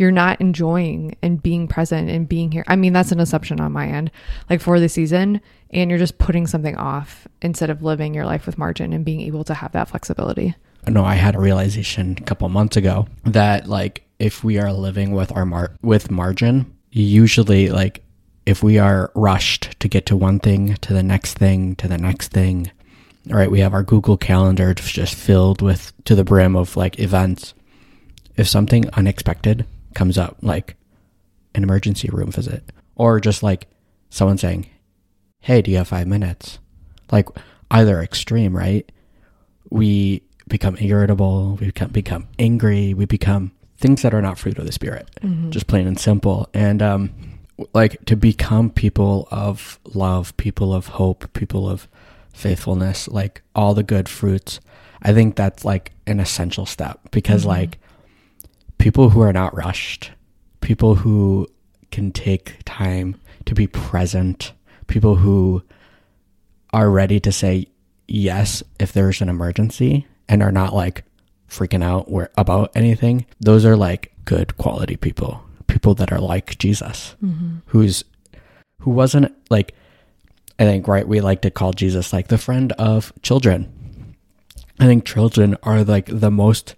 you're 0.02 0.12
not 0.12 0.42
enjoying 0.42 1.16
and 1.22 1.42
being 1.44 1.68
present 1.68 2.10
and 2.10 2.28
being 2.28 2.52
here. 2.52 2.64
I 2.68 2.76
mean, 2.76 2.92
that's 2.92 3.12
an 3.12 3.20
assumption 3.20 3.62
on 3.62 3.72
my 3.72 3.86
end, 3.88 4.10
like 4.50 4.60
for 4.60 4.80
the 4.80 4.90
season, 4.90 5.40
and 5.70 5.92
you're 5.92 6.00
just 6.00 6.18
putting 6.18 6.48
something 6.48 6.76
off 6.76 7.28
instead 7.44 7.70
of 7.70 7.84
living 7.84 8.16
your 8.16 8.26
life 8.26 8.48
with 8.48 8.58
margin 8.58 8.94
and 8.94 9.06
being 9.06 9.22
able 9.22 9.44
to 9.44 9.54
have 9.54 9.72
that 9.74 9.90
flexibility. 9.90 10.56
no, 10.88 11.06
I 11.06 11.14
had 11.14 11.36
a 11.36 11.40
realization 11.40 12.18
a 12.18 12.24
couple 12.24 12.50
months 12.50 12.78
ago 12.78 13.08
that 13.26 13.68
like 13.68 14.04
if 14.18 14.44
we 14.44 14.58
are 14.58 14.74
living 14.74 15.12
with 15.12 15.32
our 15.34 15.46
mar- 15.46 15.76
with 15.84 16.10
margin, 16.10 16.76
usually 16.90 17.70
like 17.70 18.04
if 18.48 18.64
we 18.64 18.80
are 18.80 19.12
rushed 19.14 19.80
to 19.82 19.88
get 19.88 20.08
to 20.08 20.18
one 20.18 20.40
thing 20.40 20.78
to 20.78 20.94
the 20.94 21.04
next 21.04 21.36
thing 21.36 21.76
to 21.76 21.88
the 21.88 22.00
next 22.00 22.32
thing, 22.32 22.72
all 23.30 23.38
right, 23.38 23.52
we 23.52 23.60
have 23.60 23.76
our 23.76 23.84
Google 23.84 24.18
Calendar 24.18 24.74
just 24.74 25.14
filled 25.14 25.62
with 25.62 25.94
to 26.06 26.16
the 26.16 26.24
brim 26.24 26.56
of 26.56 26.76
like 26.76 26.98
events. 26.98 27.54
If 28.36 28.48
something 28.48 28.90
unexpected 28.94 29.68
comes 29.94 30.18
up, 30.18 30.38
like 30.42 30.76
an 31.56 31.64
emergency 31.64 32.10
room 32.12 32.32
visit, 32.32 32.72
or 32.96 33.20
just 33.20 33.44
like 33.44 33.68
someone 34.10 34.38
saying, 34.38 34.68
"Hey, 35.42 35.62
do 35.62 35.72
you 35.72 35.78
have 35.78 35.88
five 35.88 36.08
minutes?" 36.08 36.60
Like 37.12 37.28
either 37.70 38.02
extreme, 38.02 38.56
right? 38.56 38.90
we 39.72 40.22
become 40.48 40.78
irritable, 40.80 41.58
we 41.60 41.68
become 41.68 41.90
become 41.90 42.28
angry, 42.38 42.94
we 42.94 43.06
become 43.06 43.52
things 43.78 44.04
that 44.04 44.14
are 44.14 44.22
not 44.22 44.38
fruit 44.38 44.60
of 44.60 44.66
the 44.66 44.72
spirit, 44.72 45.10
just 45.50 45.66
plain 45.66 45.88
and 45.88 46.00
simple. 46.00 46.48
And 46.54 46.82
um, 46.84 47.40
like 47.74 48.04
to 48.06 48.16
become 48.16 48.70
people 48.70 49.28
of 49.32 49.80
love, 49.96 50.36
people 50.38 50.74
of 50.74 50.88
hope, 50.88 51.32
people 51.34 51.68
of 51.68 51.88
faithfulness, 52.34 53.08
like 53.08 53.42
all 53.56 53.74
the 53.74 53.82
good 53.84 54.08
fruits. 54.08 54.60
I 55.02 55.14
think 55.14 55.36
that's 55.36 55.66
like 55.66 55.94
an 56.06 56.20
essential 56.20 56.66
step 56.68 57.00
because 57.10 57.44
like 57.46 57.80
people 58.82 59.12
who 59.12 59.22
are 59.22 59.32
not 59.32 59.56
rushed, 59.56 60.12
people 60.60 60.96
who 60.96 61.48
can 61.92 62.12
take 62.12 62.56
time 62.66 63.16
to 63.46 63.54
be 63.54 63.68
present, 63.68 64.54
people 64.88 65.18
who 65.18 65.64
are 66.74 66.90
ready 66.90 67.20
to 67.20 67.32
say 67.32 67.68
yes 68.08 68.64
if 68.80 68.92
there's 68.92 69.22
an 69.22 69.30
emergency 69.30 70.08
and 70.28 70.42
are 70.42 70.52
not 70.52 70.74
like 70.74 71.04
freaking 71.48 71.84
out 71.84 72.10
where, 72.10 72.32
about 72.38 72.72
anything, 72.74 73.26
those 73.40 73.66
are 73.66 73.78
like 73.78 74.12
good 74.26 74.58
quality 74.58 74.96
people, 74.96 75.44
people 75.68 75.94
that 75.94 76.12
are 76.12 76.20
like 76.20 76.58
Jesus, 76.58 77.16
mm-hmm. 77.24 77.58
who's 77.68 78.04
who 78.80 78.90
wasn't 78.90 79.32
like 79.52 79.76
I 80.58 80.64
think 80.64 80.88
right 80.88 81.08
we 81.08 81.22
like 81.22 81.42
to 81.42 81.52
call 81.52 81.74
Jesus 81.74 82.12
like 82.12 82.30
the 82.30 82.38
friend 82.40 82.72
of 82.74 83.14
children. 83.22 84.16
I 84.80 84.86
think 84.86 85.06
children 85.06 85.56
are 85.62 85.84
like 85.84 86.08
the 86.08 86.32
most 86.32 86.76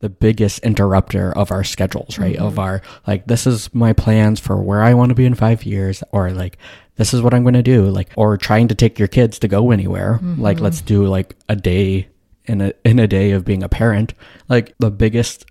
the 0.00 0.08
biggest 0.08 0.60
interrupter 0.60 1.32
of 1.36 1.50
our 1.50 1.64
schedules, 1.64 2.18
right? 2.18 2.36
Mm-hmm. 2.36 2.44
Of 2.44 2.58
our 2.58 2.82
like 3.06 3.26
this 3.26 3.46
is 3.46 3.74
my 3.74 3.92
plans 3.92 4.40
for 4.40 4.62
where 4.62 4.82
I 4.82 4.94
want 4.94 5.10
to 5.10 5.14
be 5.14 5.24
in 5.24 5.34
5 5.34 5.64
years 5.64 6.02
or 6.12 6.30
like 6.30 6.58
this 6.96 7.12
is 7.14 7.22
what 7.22 7.34
I'm 7.34 7.42
going 7.42 7.54
to 7.54 7.62
do 7.62 7.86
like 7.86 8.10
or 8.16 8.36
trying 8.36 8.68
to 8.68 8.74
take 8.74 8.98
your 8.98 9.08
kids 9.08 9.38
to 9.40 9.48
go 9.48 9.70
anywhere. 9.70 10.14
Mm-hmm. 10.14 10.42
Like 10.42 10.60
let's 10.60 10.80
do 10.80 11.06
like 11.06 11.36
a 11.48 11.56
day 11.56 12.08
in 12.44 12.60
a 12.60 12.72
in 12.84 12.98
a 12.98 13.06
day 13.06 13.32
of 13.32 13.44
being 13.44 13.62
a 13.62 13.68
parent. 13.68 14.14
Like 14.48 14.74
the 14.78 14.90
biggest 14.90 15.46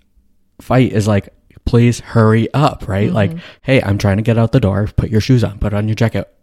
fight 0.62 0.94
is 0.94 1.08
like 1.08 1.30
please 1.68 2.00
hurry 2.00 2.52
up, 2.54 2.88
right? 2.88 3.08
Mm-hmm. 3.08 3.16
Like, 3.16 3.32
hey, 3.62 3.82
I'm 3.82 3.98
trying 3.98 4.18
to 4.18 4.24
get 4.24 4.38
out 4.38 4.54
the 4.54 4.60
door. 4.60 4.90
Put 4.96 5.12
your 5.12 5.22
shoes 5.22 5.44
on, 5.44 5.60
put 5.60 5.74
on 5.74 5.88
your 5.88 5.96
jacket. 5.96 6.34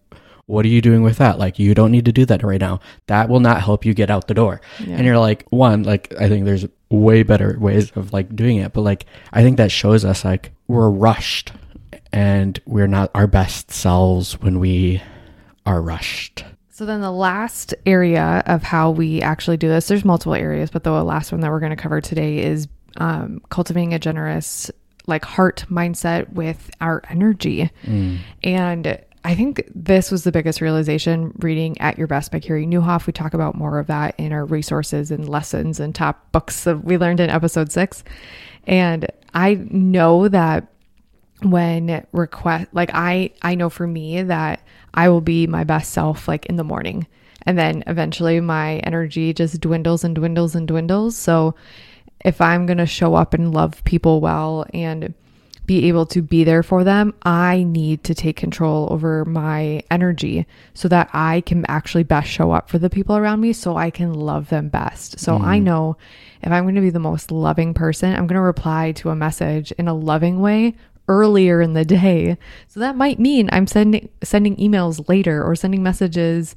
What 0.46 0.66
are 0.66 0.68
you 0.68 0.82
doing 0.82 1.02
with 1.02 1.16
that? 1.16 1.38
Like, 1.38 1.58
you 1.58 1.75
don't 1.75 1.90
need 1.90 2.04
to 2.04 2.12
do 2.12 2.26
that 2.26 2.42
right 2.42 2.61
now. 2.61 2.80
That 3.06 3.30
will 3.30 3.40
not 3.40 3.62
help 3.62 3.87
you 3.87 3.94
get 3.94 4.11
out 4.11 4.28
the 4.28 4.34
door. 4.34 4.61
Yeah. 4.78 4.96
And 4.96 5.06
you're 5.06 5.18
like, 5.18 5.46
one, 5.49 5.84
like, 5.84 6.12
I 6.20 6.28
think 6.28 6.44
there's 6.44 6.66
way 6.94 7.22
better 7.22 7.56
ways 7.58 7.90
of 7.92 8.12
like 8.12 8.34
doing 8.34 8.58
it. 8.58 8.72
But 8.72 8.82
like, 8.82 9.06
I 9.32 9.42
think 9.42 9.56
that 9.56 9.70
shows 9.70 10.04
us 10.04 10.24
like 10.24 10.52
we're 10.68 10.90
rushed 10.90 11.52
and 12.12 12.60
we're 12.64 12.86
not 12.86 13.10
our 13.14 13.26
best 13.26 13.70
selves 13.70 14.40
when 14.40 14.60
we 14.60 15.02
are 15.66 15.82
rushed. 15.82 16.44
So 16.70 16.86
then 16.86 17.00
the 17.00 17.12
last 17.12 17.74
area 17.86 18.42
of 18.46 18.62
how 18.62 18.90
we 18.90 19.22
actually 19.22 19.56
do 19.56 19.68
this, 19.68 19.86
there's 19.86 20.04
multiple 20.04 20.34
areas, 20.34 20.70
but 20.70 20.82
the 20.82 20.90
last 20.90 21.30
one 21.30 21.40
that 21.40 21.50
we're 21.50 21.60
going 21.60 21.70
to 21.70 21.76
cover 21.76 22.00
today 22.00 22.38
is 22.38 22.66
um, 22.96 23.40
cultivating 23.48 23.94
a 23.94 23.98
generous 23.98 24.70
like 25.06 25.24
heart 25.24 25.64
mindset 25.68 26.32
with 26.32 26.70
our 26.80 27.02
energy. 27.08 27.70
Mm. 27.84 28.18
And 28.42 28.98
I 29.26 29.35
think 29.35 29.64
this 29.75 30.11
was 30.11 30.23
the 30.23 30.33
biggest 30.33 30.61
realization 30.61 31.33
reading 31.38 31.81
At 31.81 31.97
Your 31.97 32.07
Best 32.07 32.31
by 32.31 32.40
Carey 32.40 32.66
Nieuwhof. 32.66 33.07
We 33.07 33.14
talk 33.14 33.33
about 33.33 33.54
more 33.54 33.78
of 33.78 33.87
that 33.87 34.14
in 34.19 34.33
our 34.33 34.45
resources 34.45 35.11
and 35.11 35.26
lessons 35.26 35.81
and 35.81 35.95
top 35.95 36.31
books 36.31 36.64
that 36.64 36.85
we 36.85 36.99
learned 36.99 37.21
in 37.21 37.31
episode 37.31 37.73
six. 37.73 38.04
And 38.66 39.11
I 39.33 39.54
know 39.71 40.28
that 40.28 40.69
when 41.43 42.07
request 42.12 42.69
like 42.73 42.90
I 42.95 43.31
I 43.43 43.54
know 43.54 43.69
for 43.69 43.87
me 43.87 44.23
that 44.23 44.62
I 44.95 45.09
will 45.09 45.21
be 45.21 45.47
my 45.47 45.64
best 45.64 45.93
self 45.93 46.28
like 46.28 46.47
in 46.47 46.57
the 46.57 46.64
morning. 46.64 47.07
And 47.47 47.59
then 47.59 47.83
eventually 47.87 48.40
my 48.40 48.76
energy 48.78 49.33
just 49.33 49.61
dwindles 49.61 50.04
and 50.04 50.14
dwindles 50.14 50.54
and 50.54 50.69
dwindles. 50.69 51.16
So 51.16 51.54
if 52.25 52.40
I'm 52.40 52.66
going 52.66 52.78
to 52.78 52.87
show 52.87 53.14
up 53.14 53.35
and 53.35 53.52
love 53.52 53.85
people 53.85 54.21
well 54.21 54.64
and 54.73 55.14
be 55.66 55.88
able 55.88 56.06
to 56.06 56.23
be 56.23 56.44
there 56.44 56.62
for 56.62 56.85
them, 56.85 57.14
I 57.23 57.62
need 57.62 58.04
to 58.04 58.14
take 58.14 58.37
control 58.37 58.88
over 58.90 59.25
my 59.25 59.83
energy 59.90 60.47
so 60.75 60.88
that 60.88 61.09
I 61.12 61.40
can 61.42 61.64
actually 61.66 62.04
best 62.04 62.28
show 62.28 62.52
up 62.52 62.68
for 62.68 62.78
the 62.78 62.90
people 62.90 63.16
around 63.16 63.40
me 63.40 63.52
so 63.52 63.76
I 63.76 63.90
can 63.90 64.12
love 64.12 64.49
them 64.49 64.68
best. 64.68 65.18
So 65.18 65.38
mm. 65.38 65.44
I 65.44 65.59
know 65.59 65.97
if 66.42 66.52
I'm 66.52 66.64
going 66.64 66.75
to 66.75 66.80
be 66.80 66.90
the 66.90 66.99
most 66.99 67.30
loving 67.30 67.73
person, 67.73 68.12
I'm 68.12 68.26
going 68.26 68.37
to 68.37 68.40
reply 68.40 68.92
to 68.92 69.11
a 69.11 69.16
message 69.16 69.73
in 69.73 69.88
a 69.88 69.94
loving 69.94 70.40
way 70.40 70.75
earlier 71.09 71.61
in 71.61 71.75
the 71.75 71.85
day. 71.85 72.37
So 72.68 72.80
that 72.80 72.97
might 72.97 73.18
mean 73.18 73.49
I'm 73.52 73.66
sending 73.66 74.09
sending 74.23 74.56
emails 74.56 75.09
later 75.09 75.42
or 75.42 75.54
sending 75.56 75.83
messages 75.83 76.54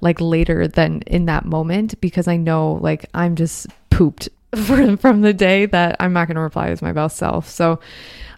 like 0.00 0.20
later 0.20 0.66
than 0.66 1.02
in 1.02 1.26
that 1.26 1.44
moment 1.44 2.00
because 2.00 2.26
I 2.26 2.36
know 2.36 2.72
like 2.82 3.06
I'm 3.14 3.36
just 3.36 3.66
pooped 3.90 4.28
for, 4.56 4.96
from 4.96 5.20
the 5.20 5.34
day 5.34 5.66
that 5.66 5.96
I'm 6.00 6.12
not 6.12 6.26
going 6.26 6.36
to 6.36 6.40
reply 6.40 6.68
as 6.68 6.82
my 6.82 6.92
best 6.92 7.16
self. 7.16 7.48
So, 7.48 7.80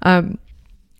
um, 0.02 0.38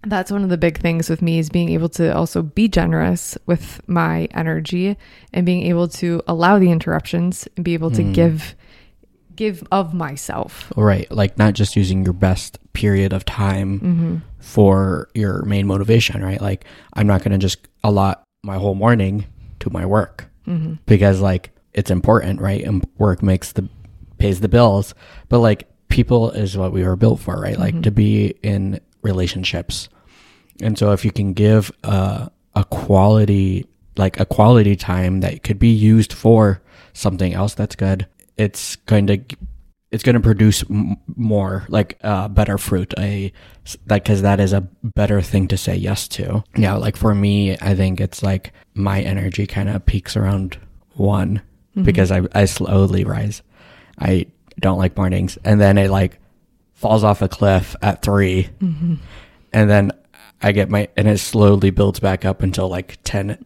that's 0.05 0.33
one 0.33 0.43
of 0.43 0.49
the 0.49 0.57
big 0.57 0.79
things 0.79 1.09
with 1.09 1.23
me 1.23 1.39
is 1.39 1.49
being 1.49 1.69
able 1.71 1.89
to 1.91 2.15
also 2.15 2.43
be 2.43 2.69
generous 2.69 3.39
with 3.47 3.81
my 3.87 4.27
energy 4.33 4.97
and 5.33 5.47
being 5.47 5.65
able 5.65 5.87
to 5.87 6.21
allow 6.27 6.59
the 6.59 6.71
interruptions 6.71 7.47
and 7.57 7.65
be 7.65 7.75
able 7.75 7.91
to 7.91 8.03
mm. 8.03 8.13
give 8.13 8.55
give 9.35 9.67
of 9.73 9.95
myself. 9.95 10.73
Right, 10.77 11.11
like 11.11 11.39
not 11.39 11.55
just 11.55 11.77
using 11.77 12.05
your 12.05 12.13
best 12.13 12.59
period 12.73 13.13
of 13.13 13.25
time 13.25 13.81
mm-hmm. 13.81 14.17
for 14.41 15.09
your 15.15 15.45
main 15.45 15.67
motivation, 15.67 16.23
right? 16.23 16.41
Like 16.41 16.65
I'm 16.95 17.07
not 17.07 17.21
going 17.23 17.33
to 17.33 17.39
just 17.39 17.69
allot 17.85 18.23
my 18.43 18.57
whole 18.57 18.75
morning 18.75 19.27
to 19.61 19.71
my 19.71 19.87
work 19.87 20.27
mm-hmm. 20.47 20.75
because 20.87 21.21
like 21.21 21.51
it's 21.73 21.91
important, 21.91 22.41
right? 22.41 22.63
And 22.65 22.85
work 22.99 23.23
makes 23.23 23.53
the 23.53 23.69
pays 24.19 24.41
the 24.41 24.49
bills, 24.49 24.95
but 25.29 25.39
like 25.39 25.69
people 25.89 26.31
is 26.31 26.57
what 26.57 26.73
we 26.73 26.83
were 26.83 26.97
built 26.97 27.21
for, 27.21 27.41
right? 27.41 27.59
Like 27.59 27.75
mm-hmm. 27.75 27.83
to 27.83 27.91
be 27.91 28.35
in 28.43 28.81
relationships. 29.03 29.89
And 30.61 30.79
so 30.79 30.93
if 30.93 31.05
you 31.05 31.13
can 31.13 31.33
give 31.33 31.73
a, 31.85 32.31
a 32.55 32.65
quality, 32.65 33.67
like 33.97 34.19
a 34.21 34.25
quality 34.25 34.77
time 34.77 35.21
that 35.21 35.43
could 35.43 35.59
be 35.59 35.69
used 35.69 36.13
for 36.13 36.63
something 36.93 37.35
else 37.35 37.55
that's 37.55 37.77
good, 37.77 38.07
it's 38.37 38.77
going 38.77 39.07
to 39.09 39.21
it's 39.91 40.03
going 40.03 40.15
to 40.15 40.21
produce 40.21 40.65
m- 40.71 40.97
more 41.17 41.67
like 41.69 41.99
uh, 42.03 42.27
better 42.27 42.57
fruit 42.57 42.95
a 42.99 43.31
like 43.91 44.05
because 44.05 44.23
that 44.23 44.41
is 44.41 44.55
a 44.55 44.63
better 44.83 45.21
thing 45.21 45.47
to 45.49 45.57
say 45.59 45.77
yes 45.77 46.09
to 46.09 46.43
yeah 46.57 46.75
like 46.75 46.97
for 46.97 47.15
me 47.15 47.53
i 47.61 47.75
think 47.75 48.01
it's 48.01 48.23
like 48.23 48.55
my 48.73 49.03
energy 49.03 49.47
kind 49.47 49.69
of 49.69 49.85
peaks 49.85 50.17
around 50.17 50.59
one 50.95 51.43
mm-hmm. 51.73 51.83
because 51.83 52.11
I, 52.11 52.23
I 52.35 52.47
slowly 52.47 53.05
rise 53.05 53.43
I 53.99 54.27
don't 54.59 54.79
like 54.79 54.97
mornings. 54.97 55.39
And 55.45 55.61
then 55.61 55.79
it 55.79 55.91
like 55.91 56.19
falls 56.83 57.05
off 57.05 57.23
a 57.23 57.29
cliff 57.29 57.77
at 57.81 58.03
3 58.03 58.51
mm-hmm. 58.61 58.95
And 59.53 59.71
then 59.71 59.93
I 60.43 60.51
get 60.51 60.69
my, 60.69 60.89
and 60.97 61.07
it 61.07 61.19
slowly 61.19 61.71
builds 61.71 62.01
back 62.01 62.25
up 62.25 62.43
until 62.43 62.69
like 62.69 62.99
10 63.05 63.39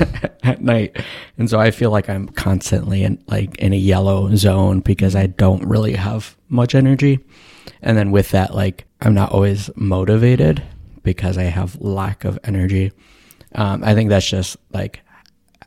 at 0.44 0.62
night. 0.62 0.96
And 1.36 1.50
so 1.50 1.58
I 1.58 1.72
feel 1.72 1.90
like 1.90 2.08
I'm 2.08 2.28
constantly 2.28 3.02
in 3.02 3.22
like 3.26 3.56
in 3.56 3.72
a 3.72 3.76
yellow 3.76 4.32
zone 4.36 4.80
because 4.80 5.16
I 5.16 5.26
don't 5.26 5.66
really 5.66 5.94
have 5.94 6.36
much 6.48 6.76
energy. 6.76 7.18
And 7.82 7.98
then 7.98 8.12
with 8.12 8.30
that, 8.30 8.54
like 8.54 8.84
I'm 9.00 9.14
not 9.14 9.32
always 9.32 9.68
motivated 9.74 10.62
because 11.02 11.36
I 11.36 11.44
have 11.44 11.80
lack 11.80 12.24
of 12.24 12.38
energy. 12.44 12.92
Um, 13.56 13.82
I 13.82 13.94
think 13.94 14.10
that's 14.10 14.28
just 14.28 14.56
like 14.72 15.00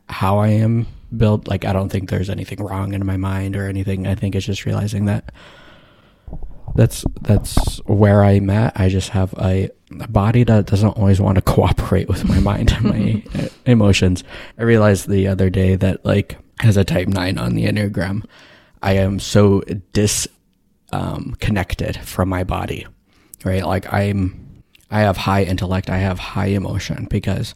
how 0.08 0.38
I 0.38 0.48
am 0.48 0.86
built. 1.14 1.48
Like, 1.48 1.64
I 1.66 1.72
don't 1.72 1.90
think 1.90 2.08
there's 2.08 2.30
anything 2.30 2.62
wrong 2.62 2.94
in 2.94 3.04
my 3.04 3.16
mind 3.16 3.56
or 3.56 3.66
anything. 3.66 4.06
I 4.06 4.14
think 4.14 4.34
it's 4.34 4.46
just 4.46 4.64
realizing 4.64 5.04
that 5.06 5.32
that's 6.74 7.04
that's 7.20 7.78
where 7.86 8.24
I'm 8.24 8.50
at. 8.50 8.78
I 8.78 8.88
just 8.88 9.10
have 9.10 9.32
a, 9.38 9.70
a 10.00 10.08
body 10.08 10.44
that 10.44 10.66
doesn't 10.66 10.90
always 10.90 11.20
want 11.20 11.36
to 11.36 11.42
cooperate 11.42 12.08
with 12.08 12.28
my 12.28 12.40
mind 12.40 12.72
and 12.72 12.84
my 12.84 13.22
emotions. 13.66 14.24
I 14.58 14.62
realized 14.62 15.08
the 15.08 15.28
other 15.28 15.50
day 15.50 15.76
that 15.76 16.04
like 16.04 16.38
as 16.62 16.76
a 16.76 16.84
type 16.84 17.08
nine 17.08 17.38
on 17.38 17.54
the 17.54 17.66
enneagram, 17.66 18.24
I 18.82 18.92
am 18.94 19.18
so 19.18 19.62
disconnected 19.92 21.96
um, 21.96 22.04
from 22.04 22.28
my 22.28 22.44
body. 22.44 22.86
Right, 23.42 23.64
like 23.64 23.90
I'm, 23.90 24.62
I 24.90 25.00
have 25.00 25.16
high 25.16 25.44
intellect. 25.44 25.88
I 25.88 25.96
have 25.98 26.18
high 26.18 26.48
emotion 26.48 27.06
because 27.08 27.54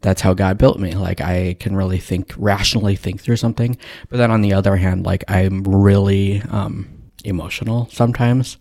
that's 0.00 0.22
how 0.22 0.32
God 0.32 0.56
built 0.56 0.78
me. 0.78 0.94
Like 0.94 1.20
I 1.20 1.56
can 1.60 1.76
really 1.76 1.98
think 1.98 2.32
rationally 2.38 2.96
think 2.96 3.20
through 3.20 3.36
something. 3.36 3.76
But 4.08 4.16
then 4.16 4.30
on 4.30 4.40
the 4.40 4.54
other 4.54 4.76
hand, 4.76 5.04
like 5.04 5.22
I'm 5.28 5.62
really 5.64 6.40
um, 6.50 6.88
emotional 7.24 7.88
sometimes. 7.90 8.56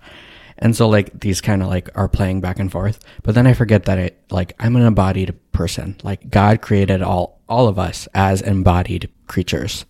And 0.57 0.75
so 0.75 0.89
like 0.89 1.21
these 1.21 1.41
kind 1.41 1.63
of 1.63 1.69
like 1.69 1.89
are 1.95 2.09
playing 2.09 2.41
back 2.41 2.59
and 2.59 2.71
forth. 2.71 2.99
But 3.23 3.33
then 3.33 3.47
I 3.47 3.53
forget 3.53 3.85
that 3.85 3.97
it 3.97 4.21
like 4.29 4.53
I'm 4.59 4.75
an 4.75 4.83
embodied 4.83 5.35
person. 5.51 5.95
Like 6.03 6.29
God 6.29 6.61
created 6.61 7.01
all 7.01 7.39
all 7.47 7.67
of 7.67 7.79
us 7.79 8.07
as 8.13 8.41
embodied 8.41 9.09
creatures. 9.27 9.85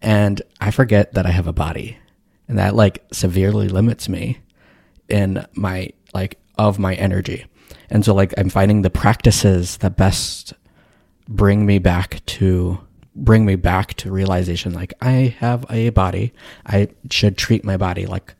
And 0.00 0.40
I 0.60 0.70
forget 0.70 1.12
that 1.14 1.26
I 1.26 1.30
have 1.30 1.46
a 1.46 1.52
body. 1.52 1.98
And 2.48 2.58
that 2.58 2.74
like 2.74 3.04
severely 3.12 3.68
limits 3.68 4.08
me 4.08 4.38
in 5.08 5.44
my 5.54 5.90
like 6.14 6.38
of 6.56 6.78
my 6.78 6.94
energy. 6.94 7.46
And 7.90 8.04
so 8.04 8.14
like 8.14 8.32
I'm 8.38 8.48
finding 8.48 8.82
the 8.82 8.90
practices 8.90 9.78
that 9.78 9.96
best 9.96 10.54
bring 11.28 11.66
me 11.66 11.78
back 11.78 12.24
to 12.26 12.78
bring 13.14 13.44
me 13.44 13.56
back 13.56 13.94
to 13.94 14.10
realization 14.10 14.72
like 14.72 14.94
I 15.00 15.36
have 15.38 15.66
a 15.70 15.90
body. 15.90 16.32
I 16.66 16.88
should 17.10 17.36
treat 17.36 17.64
my 17.64 17.76
body 17.76 18.06
like 18.06 18.34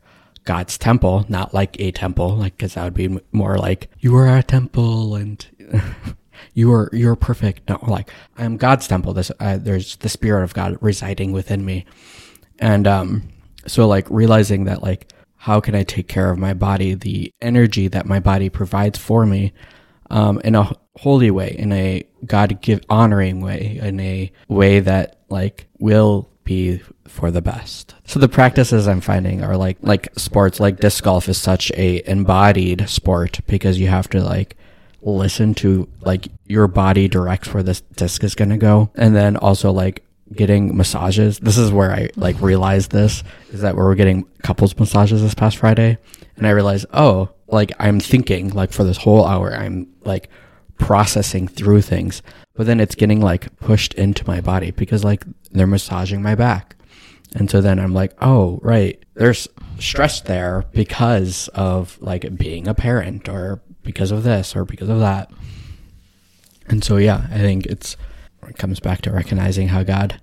God's 0.45 0.77
temple, 0.77 1.25
not 1.29 1.53
like 1.53 1.79
a 1.79 1.91
temple, 1.91 2.35
like 2.35 2.57
because 2.57 2.73
that 2.73 2.83
would 2.83 2.93
be 2.93 3.19
more 3.31 3.57
like 3.57 3.89
you 3.99 4.15
are 4.15 4.37
a 4.37 4.43
temple 4.43 5.15
and 5.15 5.45
you 6.53 6.73
are 6.73 6.89
you're 6.91 7.15
perfect. 7.15 7.69
No, 7.69 7.79
like 7.87 8.11
I 8.37 8.43
am 8.43 8.57
God's 8.57 8.87
temple. 8.87 9.13
This 9.13 9.31
there's 9.39 9.95
the 9.97 10.09
spirit 10.09 10.43
of 10.43 10.53
God 10.53 10.77
residing 10.81 11.31
within 11.31 11.63
me, 11.63 11.85
and 12.59 12.87
um, 12.87 13.29
so 13.67 13.87
like 13.87 14.09
realizing 14.09 14.65
that 14.65 14.83
like 14.83 15.11
how 15.37 15.59
can 15.59 15.75
I 15.75 15.83
take 15.83 16.07
care 16.07 16.31
of 16.31 16.37
my 16.37 16.53
body, 16.53 16.93
the 16.93 17.33
energy 17.41 17.89
that 17.89 18.05
my 18.05 18.19
body 18.19 18.49
provides 18.49 18.97
for 18.97 19.25
me, 19.25 19.53
um, 20.09 20.39
in 20.43 20.55
a 20.55 20.73
holy 20.97 21.31
way, 21.31 21.55
in 21.57 21.71
a 21.71 22.03
God 22.25 22.61
give 22.61 22.81
honoring 22.89 23.41
way, 23.41 23.79
in 23.81 23.99
a 23.99 24.31
way 24.47 24.79
that 24.79 25.19
like 25.29 25.67
will 25.79 26.29
be 26.43 26.81
for 27.07 27.31
the 27.31 27.41
best. 27.41 27.95
So 28.05 28.19
the 28.19 28.27
practices 28.27 28.87
I'm 28.87 29.01
finding 29.01 29.43
are 29.43 29.57
like 29.57 29.77
like 29.81 30.09
sports 30.17 30.59
like 30.59 30.79
disc 30.79 31.03
golf 31.03 31.29
is 31.29 31.37
such 31.37 31.71
a 31.71 32.07
embodied 32.09 32.89
sport 32.89 33.39
because 33.47 33.79
you 33.79 33.87
have 33.87 34.09
to 34.09 34.23
like 34.23 34.57
listen 35.01 35.53
to 35.53 35.87
like 36.01 36.27
your 36.45 36.67
body 36.67 37.07
directs 37.07 37.53
where 37.53 37.63
this 37.63 37.81
disc 37.81 38.23
is 38.23 38.35
going 38.35 38.49
to 38.49 38.57
go. 38.57 38.91
And 38.95 39.15
then 39.15 39.37
also 39.37 39.71
like 39.71 40.03
getting 40.31 40.75
massages. 40.75 41.39
This 41.39 41.57
is 41.57 41.71
where 41.71 41.91
I 41.91 42.09
like 42.15 42.39
realized 42.41 42.91
this 42.91 43.23
is 43.51 43.61
that 43.61 43.75
we 43.75 43.83
were 43.83 43.95
getting 43.95 44.23
couples 44.41 44.77
massages 44.77 45.21
this 45.21 45.35
past 45.35 45.57
Friday. 45.57 45.97
And 46.37 46.47
I 46.47 46.51
realized, 46.51 46.85
oh, 46.93 47.29
like 47.47 47.71
I'm 47.79 47.99
thinking 47.99 48.49
like 48.49 48.71
for 48.71 48.83
this 48.83 48.97
whole 48.97 49.25
hour, 49.25 49.53
I'm 49.53 49.87
like 50.03 50.29
processing 50.77 51.47
through 51.47 51.81
things, 51.81 52.21
but 52.55 52.65
then 52.65 52.79
it's 52.79 52.95
getting 52.95 53.21
like 53.21 53.55
pushed 53.59 53.93
into 53.93 54.25
my 54.27 54.41
body 54.41 54.71
because 54.71 55.03
like 55.03 55.25
they're 55.51 55.67
massaging 55.67 56.21
my 56.21 56.35
back. 56.35 56.75
And 57.35 57.49
so 57.49 57.61
then 57.61 57.79
I'm 57.79 57.93
like, 57.93 58.13
oh, 58.21 58.59
right. 58.61 59.01
There's 59.15 59.47
stress 59.79 60.21
there 60.21 60.65
because 60.71 61.47
of 61.49 61.97
like 61.99 62.37
being 62.37 62.67
a 62.67 62.73
parent 62.73 63.27
or 63.27 63.61
because 63.81 64.11
of 64.11 64.23
this 64.23 64.55
or 64.55 64.65
because 64.65 64.89
of 64.89 64.99
that. 64.99 65.31
And 66.67 66.83
so, 66.83 66.97
yeah, 66.97 67.27
I 67.31 67.39
think 67.39 67.65
it's, 67.65 67.97
it 68.47 68.57
comes 68.57 68.79
back 68.79 69.01
to 69.01 69.11
recognizing 69.11 69.69
how 69.69 69.83
God, 69.83 70.19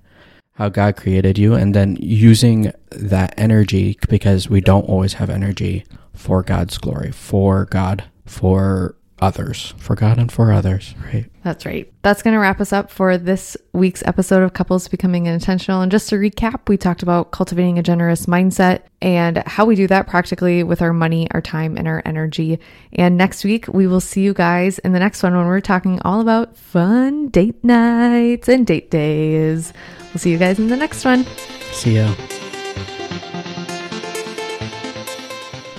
how 0.54 0.68
God 0.68 0.96
created 0.96 1.36
you 1.36 1.54
and 1.54 1.74
then 1.74 1.96
using 2.00 2.72
that 2.90 3.34
energy 3.36 3.98
because 4.08 4.48
we 4.48 4.60
don't 4.60 4.88
always 4.88 5.14
have 5.14 5.30
energy 5.30 5.84
for 6.14 6.42
God's 6.42 6.78
glory, 6.78 7.10
for 7.10 7.64
God, 7.66 8.04
for 8.24 8.94
others, 9.20 9.74
for 9.78 9.94
God 9.94 10.18
and 10.18 10.30
for 10.30 10.52
others, 10.52 10.94
right? 11.04 11.26
That's 11.42 11.64
right. 11.64 11.92
That's 12.02 12.22
going 12.22 12.34
to 12.34 12.40
wrap 12.40 12.60
us 12.60 12.72
up 12.72 12.90
for 12.90 13.16
this 13.16 13.56
week's 13.72 14.02
episode 14.06 14.42
of 14.42 14.52
Couples 14.52 14.88
Becoming 14.88 15.26
Intentional. 15.26 15.80
And 15.80 15.90
just 15.90 16.08
to 16.10 16.16
recap, 16.16 16.68
we 16.68 16.76
talked 16.76 17.02
about 17.02 17.30
cultivating 17.30 17.78
a 17.78 17.82
generous 17.82 18.26
mindset 18.26 18.82
and 19.00 19.38
how 19.46 19.64
we 19.64 19.74
do 19.74 19.86
that 19.86 20.06
practically 20.06 20.62
with 20.62 20.82
our 20.82 20.92
money, 20.92 21.28
our 21.32 21.40
time, 21.40 21.76
and 21.76 21.88
our 21.88 22.02
energy. 22.04 22.58
And 22.92 23.16
next 23.16 23.44
week, 23.44 23.68
we 23.68 23.86
will 23.86 24.00
see 24.00 24.22
you 24.22 24.34
guys 24.34 24.78
in 24.80 24.92
the 24.92 24.98
next 24.98 25.22
one 25.22 25.36
when 25.36 25.46
we're 25.46 25.60
talking 25.60 26.00
all 26.02 26.20
about 26.20 26.56
fun 26.56 27.28
date 27.28 27.62
nights 27.64 28.48
and 28.48 28.66
date 28.66 28.90
days. 28.90 29.72
We'll 30.12 30.18
see 30.18 30.30
you 30.30 30.38
guys 30.38 30.58
in 30.58 30.68
the 30.68 30.76
next 30.76 31.04
one. 31.04 31.24
See 31.72 31.96
ya. 31.96 32.14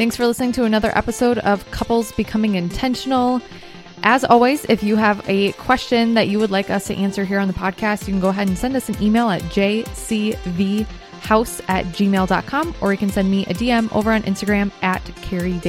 Thanks 0.01 0.15
for 0.15 0.25
listening 0.25 0.51
to 0.53 0.63
another 0.63 0.91
episode 0.97 1.37
of 1.37 1.69
Couples 1.69 2.11
Becoming 2.13 2.55
Intentional. 2.55 3.39
As 4.01 4.23
always, 4.25 4.65
if 4.65 4.81
you 4.81 4.95
have 4.95 5.23
a 5.29 5.51
question 5.51 6.15
that 6.15 6.27
you 6.27 6.39
would 6.39 6.49
like 6.49 6.71
us 6.71 6.87
to 6.87 6.95
answer 6.95 7.23
here 7.23 7.37
on 7.37 7.47
the 7.47 7.53
podcast, 7.53 8.07
you 8.07 8.13
can 8.13 8.19
go 8.19 8.29
ahead 8.29 8.47
and 8.47 8.57
send 8.57 8.75
us 8.75 8.89
an 8.89 8.99
email 8.99 9.29
at 9.29 9.43
jcvhouse 9.43 10.87
at 11.67 11.85
gmail.com 11.85 12.75
or 12.81 12.91
you 12.91 12.97
can 12.97 13.11
send 13.11 13.29
me 13.29 13.45
a 13.45 13.53
DM 13.53 13.95
over 13.95 14.11
on 14.11 14.23
Instagram 14.23 14.71
at 14.81 15.03
Carrie. 15.17 15.61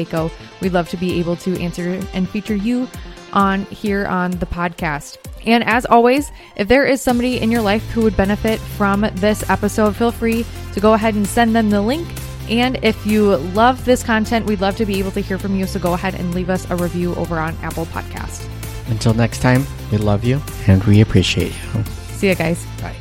We'd 0.62 0.72
love 0.72 0.88
to 0.88 0.96
be 0.96 1.20
able 1.20 1.36
to 1.36 1.60
answer 1.60 2.00
and 2.14 2.26
feature 2.26 2.56
you 2.56 2.88
on 3.34 3.66
here 3.66 4.06
on 4.06 4.30
the 4.30 4.46
podcast. 4.46 5.18
And 5.44 5.62
as 5.64 5.84
always, 5.84 6.32
if 6.56 6.68
there 6.68 6.86
is 6.86 7.02
somebody 7.02 7.38
in 7.38 7.50
your 7.50 7.60
life 7.60 7.86
who 7.90 8.00
would 8.00 8.16
benefit 8.16 8.60
from 8.60 9.02
this 9.16 9.50
episode, 9.50 9.94
feel 9.94 10.10
free 10.10 10.46
to 10.72 10.80
go 10.80 10.94
ahead 10.94 11.16
and 11.16 11.26
send 11.26 11.54
them 11.54 11.68
the 11.68 11.82
link 11.82 12.08
and 12.48 12.78
if 12.82 13.06
you 13.06 13.36
love 13.36 13.84
this 13.84 14.02
content, 14.02 14.46
we'd 14.46 14.60
love 14.60 14.76
to 14.76 14.86
be 14.86 14.98
able 14.98 15.10
to 15.12 15.20
hear 15.20 15.38
from 15.38 15.56
you. 15.56 15.66
So 15.66 15.78
go 15.78 15.94
ahead 15.94 16.14
and 16.14 16.34
leave 16.34 16.50
us 16.50 16.68
a 16.70 16.76
review 16.76 17.14
over 17.16 17.38
on 17.38 17.56
Apple 17.62 17.86
Podcast. 17.86 18.48
Until 18.88 19.14
next 19.14 19.40
time, 19.40 19.64
we 19.90 19.98
love 19.98 20.24
you 20.24 20.40
and 20.66 20.82
we 20.84 21.00
appreciate 21.00 21.52
you. 21.52 21.84
See 22.12 22.28
you 22.28 22.34
guys. 22.34 22.64
Bye. 22.80 22.96